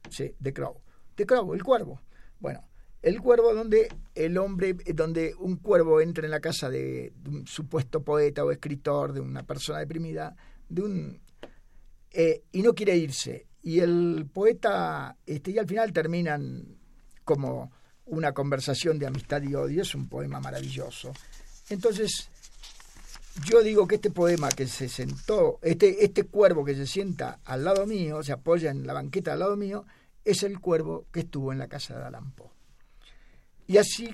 [0.09, 0.81] Sí, The Crow.
[1.15, 2.01] The Crow, el cuervo.
[2.39, 2.66] Bueno,
[3.07, 8.01] el cuervo donde el hombre, donde un cuervo entra en la casa de, un supuesto
[8.03, 10.35] poeta o escritor, de una persona deprimida,
[10.67, 11.21] de un
[12.11, 13.47] eh, y no quiere irse.
[13.61, 16.77] Y el poeta, este, y al final terminan
[17.23, 17.71] como
[18.07, 21.13] una conversación de amistad y odio, es un poema maravilloso.
[21.69, 22.29] Entonces,
[23.45, 27.63] yo digo que este poema que se sentó, este, este cuervo que se sienta al
[27.63, 29.85] lado mío, se apoya en la banqueta al lado mío,
[30.25, 32.56] es el cuervo que estuvo en la casa de Allan Poe.
[33.67, 34.09] Y así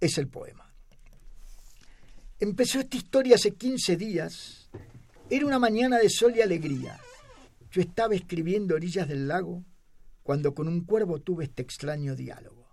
[0.00, 0.72] es el poema.
[2.38, 4.70] Empezó esta historia hace 15 días.
[5.28, 7.00] Era una mañana de sol y alegría.
[7.70, 9.64] Yo estaba escribiendo orillas del lago
[10.22, 12.68] cuando con un cuervo tuve este extraño diálogo.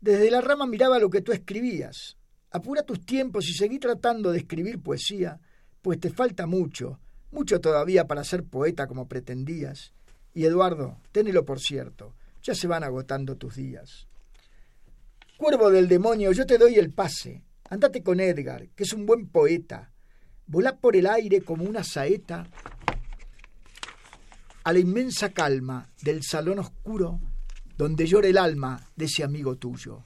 [0.00, 2.16] Desde la rama miraba lo que tú escribías.
[2.50, 5.40] Apura tus tiempos y seguí tratando de escribir poesía,
[5.80, 9.92] pues te falta mucho, mucho todavía para ser poeta como pretendías.
[10.34, 14.06] Y Eduardo, ténelo por cierto, ya se van agotando tus días.
[15.36, 17.42] Cuervo del demonio, yo te doy el pase.
[17.68, 19.90] Andate con Edgar, que es un buen poeta.
[20.46, 22.46] Volá por el aire como una saeta
[24.64, 27.20] a la inmensa calma del salón oscuro
[27.76, 30.04] donde llora el alma de ese amigo tuyo.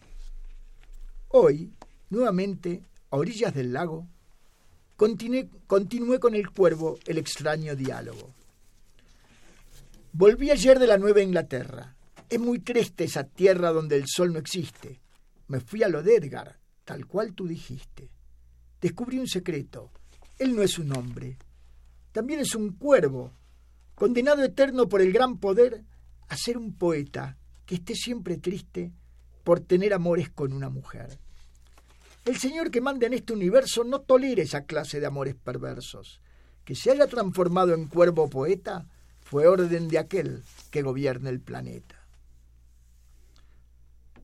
[1.28, 1.72] Hoy,
[2.10, 4.06] nuevamente, a orillas del lago,
[4.96, 8.32] continué, continué con el cuervo el extraño diálogo.
[10.12, 11.95] Volví ayer de la Nueva Inglaterra.
[12.28, 15.00] Es muy triste esa tierra donde el sol no existe.
[15.46, 18.10] Me fui a lo de Edgar, tal cual tú dijiste.
[18.80, 19.92] Descubrí un secreto.
[20.38, 21.38] Él no es un hombre.
[22.10, 23.32] También es un cuervo,
[23.94, 25.84] condenado eterno por el gran poder
[26.28, 28.92] a ser un poeta que esté siempre triste
[29.44, 31.18] por tener amores con una mujer.
[32.24, 36.20] El Señor que manda en este universo no tolera esa clase de amores perversos.
[36.64, 38.88] Que se haya transformado en cuervo poeta
[39.20, 41.95] fue orden de aquel que gobierna el planeta.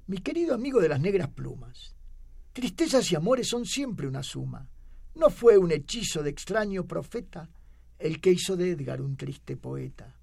[0.07, 1.95] Mi querido amigo de las negras plumas,
[2.53, 4.69] tristezas y amores son siempre una suma.
[5.15, 7.49] ¿No fue un hechizo de extraño profeta
[7.99, 10.17] el que hizo de Edgar un triste poeta?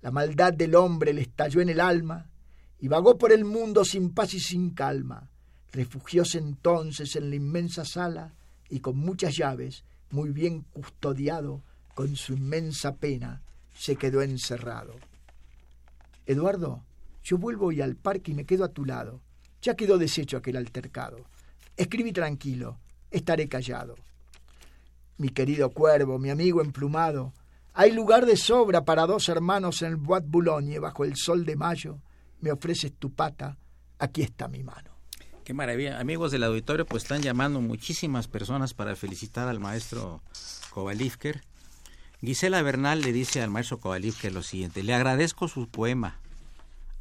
[0.00, 2.30] La maldad del hombre le estalló en el alma
[2.78, 5.28] y vagó por el mundo sin paz y sin calma.
[5.72, 8.34] Refugióse entonces en la inmensa sala
[8.68, 11.62] y con muchas llaves, muy bien custodiado,
[11.94, 13.42] con su inmensa pena,
[13.74, 14.94] se quedó encerrado.
[16.26, 16.84] Eduardo,
[17.22, 19.20] yo vuelvo hoy al parque y me quedo a tu lado.
[19.62, 21.18] Ya quedó deshecho aquel altercado.
[21.76, 22.78] Escribí tranquilo,
[23.10, 23.96] estaré callado.
[25.18, 27.32] Mi querido cuervo, mi amigo emplumado,
[27.72, 31.56] hay lugar de sobra para dos hermanos en el Bois Boulogne bajo el sol de
[31.56, 31.98] mayo.
[32.40, 33.56] Me ofreces tu pata,
[33.98, 34.90] aquí está mi mano.
[35.44, 36.00] Qué maravilla.
[36.00, 40.22] Amigos del auditorio, pues están llamando muchísimas personas para felicitar al maestro
[40.70, 41.42] Kovalivker.
[42.20, 46.20] Gisela Bernal le dice al maestro Kovalivker lo siguiente, le agradezco su poema,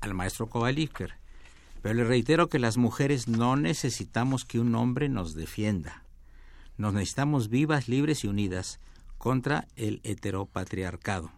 [0.02, 1.16] al maestro Kovalivker.
[1.82, 6.04] Pero le reitero que las mujeres no necesitamos que un hombre nos defienda.
[6.78, 8.80] Nos necesitamos vivas, libres y unidas
[9.18, 11.32] contra el heteropatriarcado.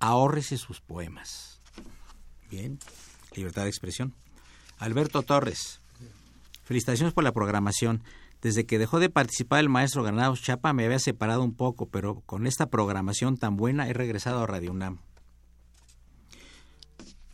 [0.00, 1.60] Ahórrese sus poemas.
[2.50, 2.78] Bien,
[3.34, 4.14] libertad de expresión.
[4.78, 5.80] Alberto Torres,
[6.64, 8.02] felicitaciones por la programación.
[8.40, 12.20] Desde que dejó de participar el maestro Granados Chapa me había separado un poco, pero
[12.20, 15.00] con esta programación tan buena he regresado a Radio UNAM.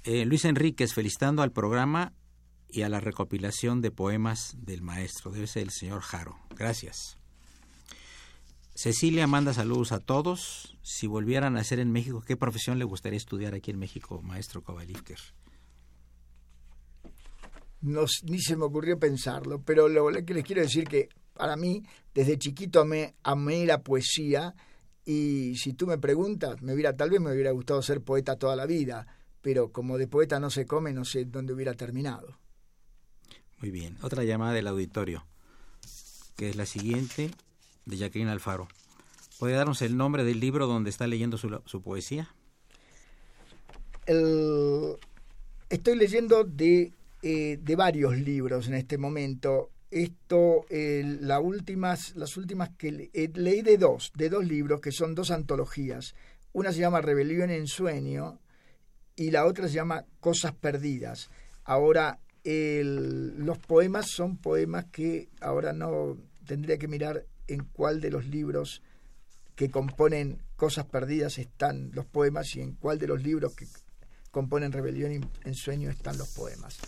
[0.07, 2.13] Eh, Luis Enríquez felicitando al programa
[2.69, 5.31] y a la recopilación de poemas del maestro.
[5.31, 6.37] Debe ser el señor Jaro.
[6.55, 7.17] Gracias.
[8.75, 10.77] Cecilia manda saludos a todos.
[10.83, 14.63] Si volvieran a nacer en México, ¿qué profesión le gustaría estudiar aquí en México, maestro
[14.63, 15.19] Kovalivker?
[17.81, 21.83] No, ni se me ocurrió pensarlo, pero lo que les quiero decir que para mí,
[22.13, 24.55] desde chiquito me amé la poesía
[25.07, 28.55] y si tú me preguntas, me hubiera, tal vez me hubiera gustado ser poeta toda
[28.55, 29.07] la vida
[29.45, 32.39] pero como de poeta no se come, no sé dónde hubiera terminado.
[33.59, 33.99] Muy bien.
[34.01, 35.27] Otra llamada del auditorio,
[36.35, 37.31] que es la siguiente,
[37.85, 38.69] de Jacqueline Alfaro.
[39.39, 42.35] ¿Puede darnos el nombre del libro donde está leyendo su, poesía?
[45.69, 49.71] estoy leyendo de, eh, de, varios libros en este momento.
[49.91, 55.31] Esto, la últimas, las últimas que leí de dos, de dos libros que son dos
[55.31, 56.15] antologías.
[56.55, 58.41] Una se llama Rebelión en Sueño
[59.17, 61.31] y la otra se llama Cosas Perdidas.
[61.65, 68.27] Ahora, los poemas son poemas que ahora no tendría que mirar en cuál de los
[68.27, 68.83] libros
[69.55, 73.67] que componen Cosas Perdidas están los poemas y en cuál de los libros que
[74.31, 76.79] componen Rebelión y en Sueño están los poemas.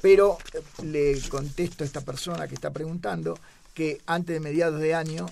[0.00, 3.38] Pero eh, le contesto a esta persona que está preguntando
[3.72, 5.26] que antes de mediados de año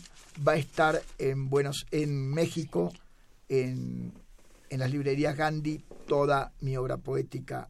[0.47, 2.93] va a estar en Buenos en México
[3.49, 4.13] en,
[4.73, 7.69] en las librerías Gandhi toda mi obra poética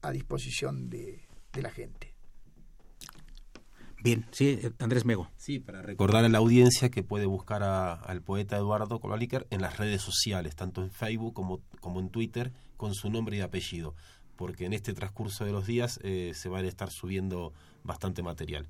[0.00, 1.20] a disposición de,
[1.52, 2.14] la gente.
[4.02, 5.28] Bien, sí, Andrés Mego.
[5.36, 9.76] Sí, para recordar a la audiencia que puede buscar al poeta Eduardo Colaliker en las
[9.76, 13.94] redes sociales, tanto en Facebook como, como en Twitter, con su nombre y apellido,
[14.36, 17.52] porque en este transcurso de los días eh, se va a estar subiendo
[17.84, 18.66] bastante material.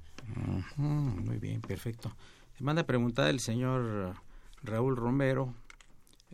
[0.77, 2.17] muy bien, perfecto.
[2.59, 4.17] Se manda a preguntar el señor
[4.65, 5.55] Raúl Romero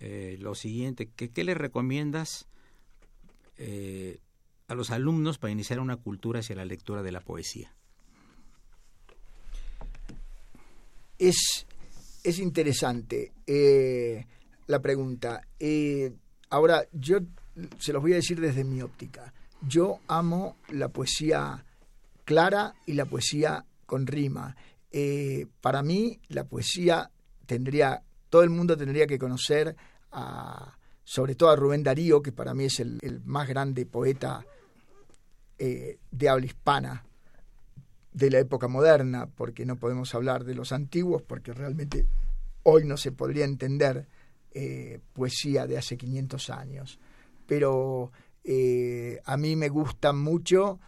[0.00, 2.46] eh, lo siguiente, que, ¿qué le recomiendas
[3.56, 4.20] eh,
[4.68, 7.74] a los alumnos para iniciar una cultura hacia la lectura de la poesía?
[11.18, 11.66] Es,
[12.22, 14.24] es interesante eh,
[14.68, 15.42] la pregunta.
[16.50, 17.18] ahora, yo
[17.80, 19.34] se los voy a decir desde mi óptica.
[19.62, 21.64] Yo amo la poesía
[22.24, 24.54] clara y la poesía con rima.
[25.60, 27.10] para mí, la poesía
[27.46, 29.76] tendría todo el mundo tendría que conocer
[30.12, 34.44] a, sobre todo a Rubén Darío, que para mí es el, más grande poeta
[35.58, 37.04] eh, de habla hispana
[38.12, 42.06] de la época moderna, porque no podemos hablar de los antiguos, porque realmente
[42.62, 44.06] hoy no se podría entender
[44.52, 46.98] eh, poesía de hace 500 años.
[47.46, 48.12] Pero
[48.44, 50.78] eh, a mí me gustan mucho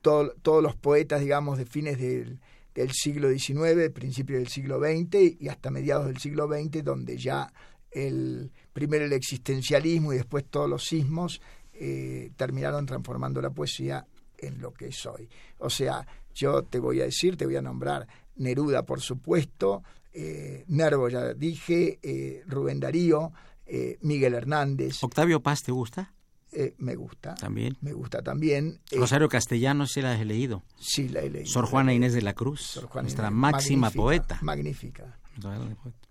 [0.00, 2.40] todos los poetas, digamos, de fines del
[2.74, 7.52] del siglo XIX, principio del siglo XX y hasta mediados del siglo XX, donde ya
[7.90, 11.40] el primero el existencialismo y después todos los sismos
[11.72, 14.06] eh, terminaron transformando la poesía
[14.38, 15.28] en lo que es hoy.
[15.58, 18.06] O sea, yo te voy a decir, te voy a nombrar
[18.36, 23.32] Neruda, por supuesto, eh, Nervo, ya dije, eh, Rubén Darío,
[23.66, 25.02] eh, Miguel Hernández.
[25.02, 26.14] ¿Octavio Paz te gusta?
[26.52, 27.34] Eh, me gusta.
[27.36, 27.76] También.
[27.80, 28.80] Me gusta también.
[28.90, 30.62] Eh, Rosario Castellanos, sí la he leído.
[30.78, 31.46] Sí, la he leído.
[31.48, 34.38] Sor Juana Inés de la Cruz, Sor Juana nuestra Inés, máxima magnífica, poeta.
[34.42, 35.16] Magnífica.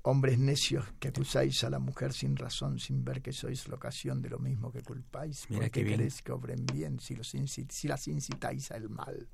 [0.01, 4.21] Hombres necios que acusáis a la mujer sin razón, sin ver que sois la ocasión
[4.21, 5.45] de lo mismo que culpáis.
[5.49, 9.27] Mira ¿Por qué queréis que obren bien si, los inci- si las incitáis al mal?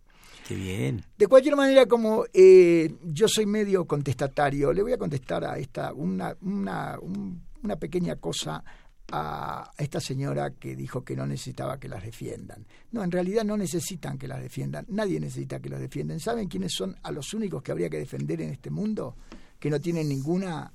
[0.47, 1.05] Qué bien.
[1.17, 5.93] De cualquier manera, como eh, yo soy medio contestatario, le voy a contestar a esta
[5.93, 8.63] una, una, un- una pequeña cosa
[9.11, 12.65] a esta señora que dijo que no necesitaba que las defiendan.
[12.91, 14.85] No, en realidad no necesitan que las defiendan.
[14.89, 16.19] Nadie necesita que los defiendan.
[16.19, 19.15] ¿Saben quiénes son a los únicos que habría que defender en este mundo?
[19.59, 20.71] Que no tienen ninguna,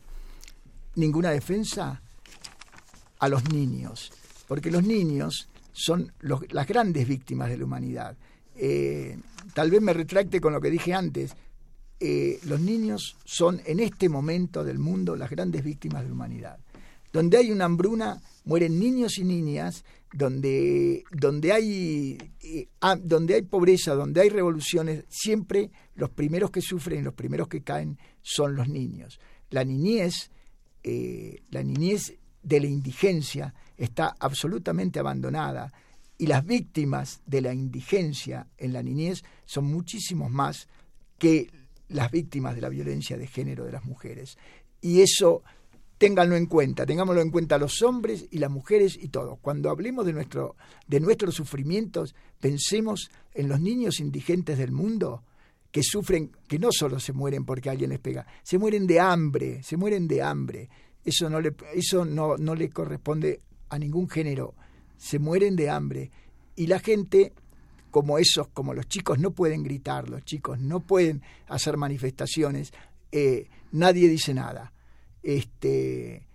[0.97, 2.01] ninguna defensa.
[3.19, 4.11] A los niños.
[4.49, 8.17] Porque los niños son las grandes víctimas de la humanidad.
[8.55, 9.19] Eh,
[9.53, 11.35] tal vez me retracte con lo que dije antes.
[11.99, 16.59] Eh, los niños son en este momento del mundo las grandes víctimas de la humanidad.
[17.13, 23.43] Donde hay una hambruna, mueren niños y niñas, donde, donde, hay, eh, ah, donde hay
[23.43, 28.69] pobreza, donde hay revoluciones, siempre los primeros que sufren los primeros que caen son los
[28.69, 29.21] niños.
[29.51, 30.31] La niñez,
[30.83, 35.73] eh, la niñez de la indigencia está absolutamente abandonada
[36.19, 40.69] y las víctimas de la indigencia en la niñez son muchísimos más
[41.19, 41.51] que
[41.89, 44.39] las víctimas de la violencia de género de las mujeres.
[44.81, 45.43] Y eso
[46.01, 49.39] ténganlo en cuenta, tengámoslo en cuenta los hombres y las mujeres y todos.
[49.43, 50.57] Cuando hablemos de, nuestro,
[50.89, 55.25] de nuestros sufrimientos, pensemos en los niños indigentes del mundo
[55.71, 59.63] que sufren, que no solo se mueren porque alguien les pega, se mueren de hambre,
[59.63, 60.71] se mueren de hambre.
[61.05, 64.55] Eso no le, eso no, no le corresponde a ningún género.
[64.97, 66.11] Se mueren de hambre.
[66.57, 67.35] Y la gente,
[67.91, 72.73] como esos, como los chicos no pueden gritar, los chicos no pueden hacer manifestaciones,
[73.13, 74.73] eh, nadie dice nada.
[75.23, 76.27] Este,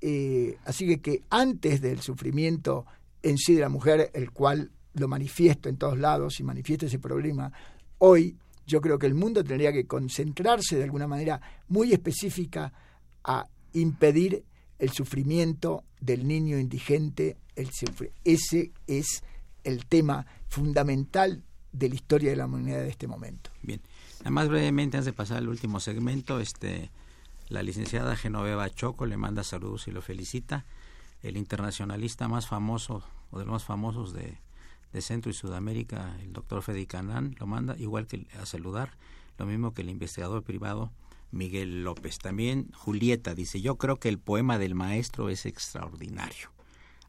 [0.00, 2.86] eh, así que, que antes del sufrimiento
[3.22, 6.98] en sí de la mujer, el cual lo manifiesto en todos lados y manifiesto ese
[6.98, 7.52] problema,
[7.98, 12.72] hoy yo creo que el mundo tendría que concentrarse de alguna manera muy específica
[13.24, 14.44] a impedir
[14.78, 17.36] el sufrimiento del niño indigente.
[17.56, 17.70] El
[18.24, 19.22] ese es
[19.64, 23.50] el tema fundamental de la historia de la humanidad de este momento.
[23.62, 23.80] Bien.
[24.20, 26.90] Nada más brevemente, antes de pasar al último segmento, este,
[27.48, 30.66] la licenciada Genoveva Choco le manda saludos y lo felicita.
[31.22, 34.38] El internacionalista más famoso, o de los más famosos de,
[35.00, 38.96] Centro y Sudamérica, el doctor Fede Canán, lo manda, igual que a saludar,
[39.38, 40.90] lo mismo que el investigador privado
[41.30, 42.18] Miguel López.
[42.18, 46.50] También Julieta dice, yo creo que el poema del maestro es extraordinario.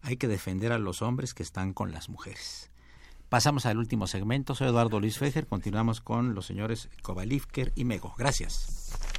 [0.02, 2.70] Hay que defender a los hombres que están con las mujeres.
[3.28, 4.56] Pasamos al último segmento.
[4.56, 5.48] Soy Eduardo Luis Fejer.
[5.48, 8.14] Continuamos con los señores Kovalivker y Mego.
[8.18, 9.19] Gracias.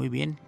[0.00, 0.40] Muy bien,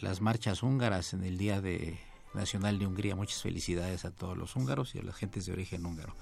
[0.00, 1.98] las marchas húngaras en el Día de
[2.34, 3.16] Nacional de Hungría.
[3.16, 6.14] Muchas felicidades a todos los húngaros y a las gentes de origen húngaro.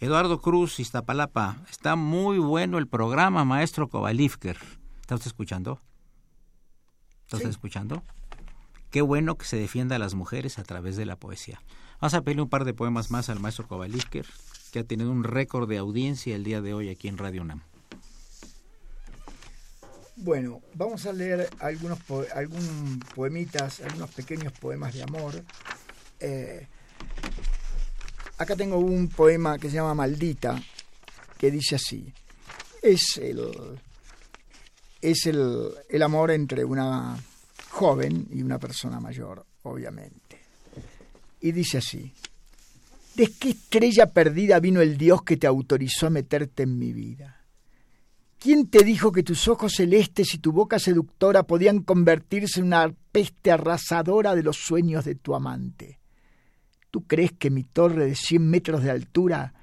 [0.00, 1.58] Eduardo Cruz, Iztapalapa.
[1.70, 4.58] Está muy bueno el programa, maestro Kovalivker.
[5.00, 5.80] ¿Está usted escuchando?
[7.26, 8.02] ¿Está usted escuchando?
[8.90, 11.62] Qué bueno que se defienda a las mujeres a través de la poesía.
[12.00, 14.26] Vamos a pedirle un par de poemas más al maestro Kovalivker,
[14.72, 17.62] que ha tenido un récord de audiencia el día de hoy aquí en Radio UNAM.
[20.20, 25.44] Bueno, vamos a leer algunos po algún poemitas, algunos pequeños poemas de amor.
[26.18, 26.66] Eh,
[28.36, 30.60] acá tengo un poema que se llama Maldita,
[31.38, 32.12] que dice así.
[32.82, 33.78] Es el,
[35.00, 37.16] es el, el amor entre una
[37.70, 40.40] joven y una persona mayor, obviamente.
[41.40, 42.12] Y dice así.
[43.14, 47.37] ¿De qué estrella perdida vino el Dios que te autorizó a meterte en mi vida?
[48.38, 52.94] ¿Quién te dijo que tus ojos celestes y tu boca seductora podían convertirse en una
[53.10, 55.98] peste arrasadora de los sueños de tu amante?
[56.92, 59.54] ¿Tú crees que mi torre de cien metros de altura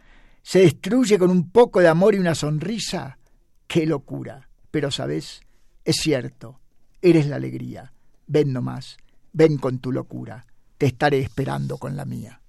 [0.44, 3.18] se destruye con un poco de amor y una sonrisa?
[3.66, 4.50] ¡Qué locura!
[4.72, 5.42] Pero, ¿sabes?
[5.86, 6.60] Es cierto,
[7.02, 7.94] eres la alegría.
[8.28, 8.98] Ven nomás,
[9.32, 10.46] ven con tu locura.
[10.78, 12.42] Te estaré esperando con la mía.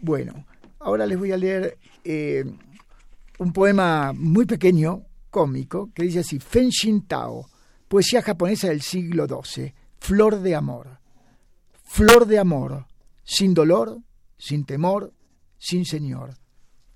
[0.00, 0.44] Bueno,
[0.78, 2.44] ahora les voy a leer eh,
[3.38, 7.48] un poema muy pequeño, cómico, que dice así, Fenshin Tao,
[7.88, 10.98] poesía japonesa del siglo XII, flor de amor.
[11.84, 12.86] Flor de amor,
[13.24, 13.98] sin dolor,
[14.36, 15.14] sin temor,
[15.56, 16.34] sin señor.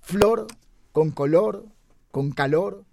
[0.01, 0.47] Flor
[0.93, 1.67] con color,
[2.11, 2.85] con calor,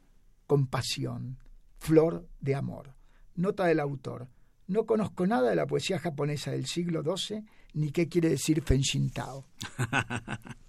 [0.48, 1.38] con pasión.
[1.78, 2.94] Flor de amor.
[3.36, 4.28] Nota del autor.
[4.68, 7.44] No conozco nada de la poesía japonesa del siglo XII,
[7.74, 9.46] ni qué quiere decir Fenshin Tao.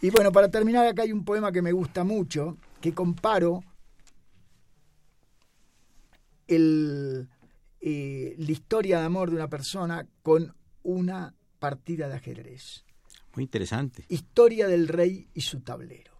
[0.00, 3.64] Y bueno, para terminar, acá hay un poema que me gusta mucho, que comparo
[6.46, 7.28] el,
[7.80, 12.84] eh, la historia de amor de una persona con una partida de ajedrez.
[13.34, 14.04] Muy interesante.
[14.08, 16.12] Historia del rey y su tablero.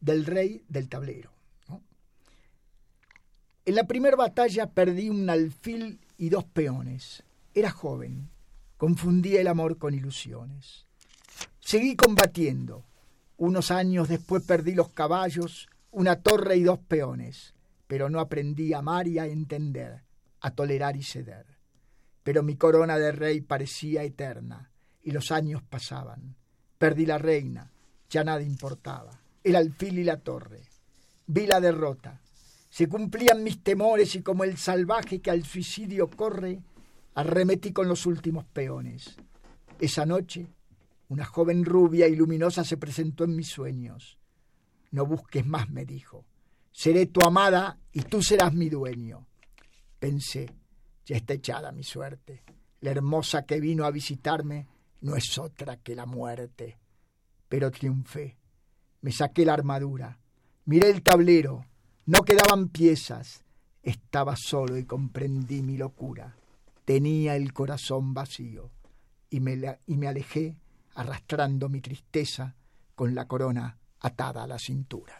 [0.00, 1.32] Del rey del tablero.
[1.68, 1.82] ¿no?
[3.64, 7.24] En la primera batalla perdí un alfil y dos peones.
[7.52, 8.30] Era joven.
[8.76, 10.86] Confundía el amor con ilusiones.
[11.70, 12.84] Seguí combatiendo.
[13.36, 17.54] Unos años después perdí los caballos, una torre y dos peones,
[17.86, 20.02] pero no aprendí a amar y a entender,
[20.40, 21.46] a tolerar y ceder.
[22.24, 24.72] Pero mi corona de rey parecía eterna,
[25.04, 26.34] y los años pasaban.
[26.76, 27.70] Perdí la reina,
[28.08, 30.62] ya nada importaba, el alfil y la torre.
[31.28, 32.20] Vi la derrota.
[32.68, 36.64] Se cumplían mis temores y como el salvaje que al suicidio corre,
[37.14, 39.14] arremetí con los últimos peones.
[39.78, 40.48] Esa noche
[41.10, 44.20] una joven rubia y luminosa se presentó en mis sueños.
[44.92, 46.24] No busques más, me dijo.
[46.70, 49.26] Seré tu amada y tú serás mi dueño.
[49.98, 50.48] Pensé,
[51.04, 52.44] ya está echada mi suerte.
[52.80, 54.68] La hermosa que vino a visitarme
[55.00, 56.78] no es otra que la muerte.
[57.48, 58.38] Pero triunfé.
[59.00, 60.20] Me saqué la armadura.
[60.66, 61.66] Miré el tablero.
[62.06, 63.42] No quedaban piezas.
[63.82, 66.36] Estaba solo y comprendí mi locura.
[66.84, 68.70] Tenía el corazón vacío.
[69.28, 70.56] Y me, y me alejé
[70.94, 72.54] arrastrando mi tristeza
[72.94, 75.18] con la corona atada a la cintura.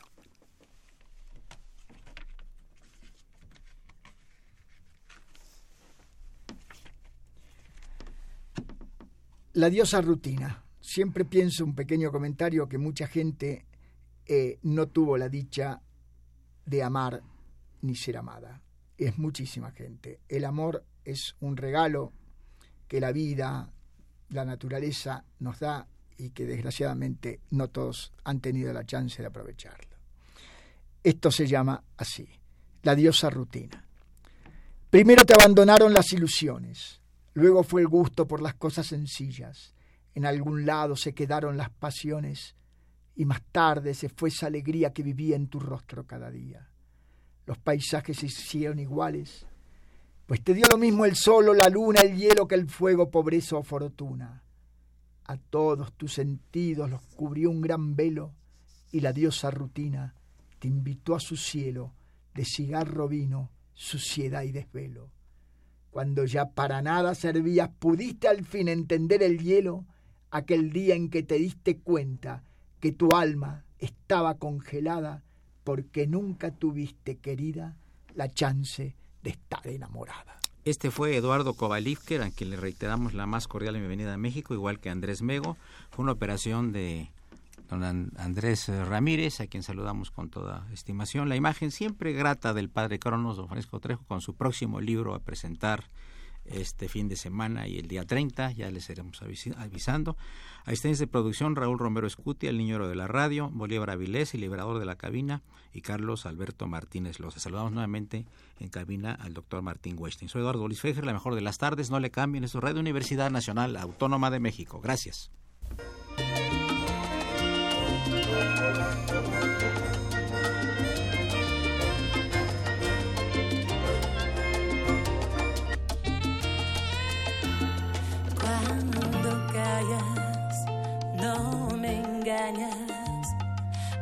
[9.54, 10.62] La diosa rutina.
[10.80, 13.66] Siempre pienso un pequeño comentario que mucha gente
[14.24, 15.82] eh, no tuvo la dicha
[16.64, 17.22] de amar
[17.82, 18.62] ni ser amada.
[18.96, 20.20] Es muchísima gente.
[20.28, 22.12] El amor es un regalo
[22.86, 23.72] que la vida,
[24.30, 29.96] la naturaleza nos da y que desgraciadamente no todos han tenido la chance de aprovecharlo.
[31.02, 32.28] Esto se llama así,
[32.82, 33.84] la diosa rutina.
[34.90, 37.00] Primero te abandonaron las ilusiones,
[37.34, 39.74] luego fue el gusto por las cosas sencillas,
[40.14, 42.54] en algún lado se quedaron las pasiones
[43.14, 46.68] y más tarde se fue esa alegría que vivía en tu rostro cada día.
[47.46, 49.46] Los paisajes se hicieron iguales,
[50.30, 53.56] pues te dio lo mismo el sol la luna, el hielo que el fuego, pobreza
[53.56, 54.44] o fortuna.
[55.24, 58.32] A todos tus sentidos los cubrió un gran velo
[58.92, 60.14] y la diosa rutina
[60.60, 61.94] te invitó a su cielo
[62.32, 65.10] de cigarro vino, suciedad y desvelo.
[65.90, 69.84] Cuando ya para nada servías, pudiste al fin entender el hielo
[70.30, 72.44] aquel día en que te diste cuenta
[72.78, 75.24] que tu alma estaba congelada
[75.64, 77.76] porque nunca tuviste, querida,
[78.14, 80.36] la chance de estar enamorada.
[80.64, 84.78] Este fue Eduardo Kovalivker, a quien le reiteramos la más cordial bienvenida a México, igual
[84.78, 85.56] que Andrés Mego.
[85.90, 87.10] Fue una operación de
[87.70, 91.28] don Andrés Ramírez, a quien saludamos con toda estimación.
[91.28, 95.20] La imagen siempre grata del padre Cronos, don Francisco Trejo, con su próximo libro a
[95.20, 95.84] presentar
[96.44, 99.20] este fin de semana y el día 30, ya les iremos
[99.56, 100.16] avisando.
[100.64, 104.78] Asistencia de producción Raúl Romero Escuti, el niño de la radio, Bolívar Avilés, el liberador
[104.78, 108.26] de la cabina, y Carlos Alberto Martínez Los Saludamos nuevamente
[108.58, 110.28] en cabina al doctor Martín Weinstein.
[110.28, 113.30] Soy Eduardo Luis Fejer, la mejor de las tardes, no le cambien, es Radio Universidad
[113.30, 114.80] Nacional Autónoma de México.
[114.80, 115.30] Gracias.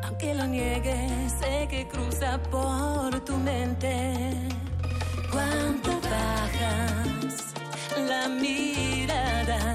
[0.05, 4.33] Aunque lo niegues, sé que cruza por tu mente.
[5.31, 7.53] Cuando bajas
[8.09, 9.75] la mirada,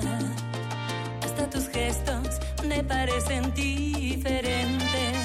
[1.24, 5.18] hasta tus gestos me parecen diferentes.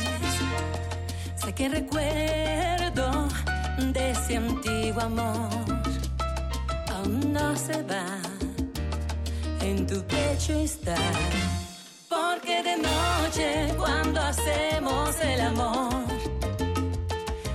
[1.36, 3.28] Sé que recuerdo
[3.92, 5.48] de ese antiguo amor.
[6.94, 8.06] Aún no se va,
[9.60, 10.96] en tu pecho está
[12.18, 16.04] porque de noche cuando hacemos el amor,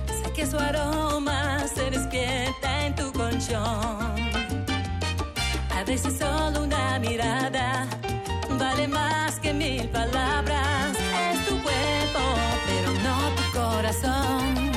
[0.06, 4.14] sé que su aroma se despierta en tu colchón.
[5.78, 7.86] A veces solo una mirada
[8.58, 10.96] vale más que mil palabras.
[11.30, 12.22] Es tu cuerpo,
[12.66, 14.73] pero no tu corazón.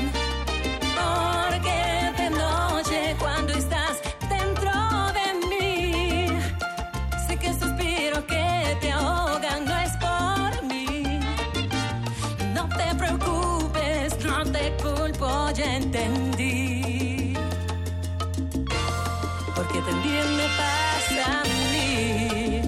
[19.68, 22.62] Porque también me pasa a mí,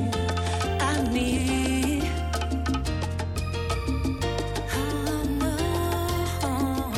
[0.80, 2.02] a mí.
[4.76, 6.92] Oh, no.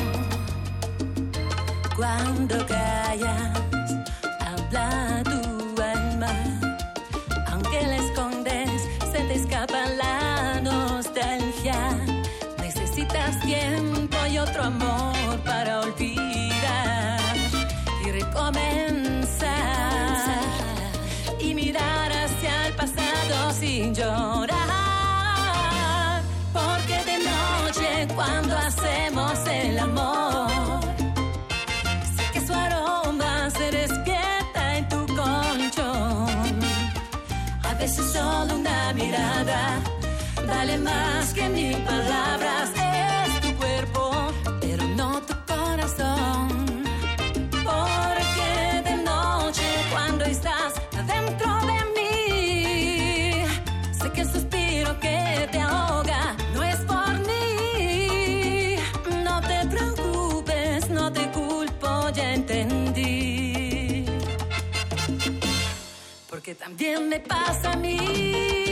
[1.96, 2.66] Cuando
[40.62, 42.70] vale más que mil palabras.
[42.76, 46.48] Es tu cuerpo, pero no tu corazón.
[47.68, 48.50] Porque
[48.88, 50.74] de noche cuando estás
[51.14, 53.44] dentro de mí,
[53.98, 58.76] sé que el suspiro que te ahoga no es por mí.
[59.24, 64.06] No te preocupes, no te culpo, ya entendí.
[66.30, 68.71] Porque también me pasa a mí.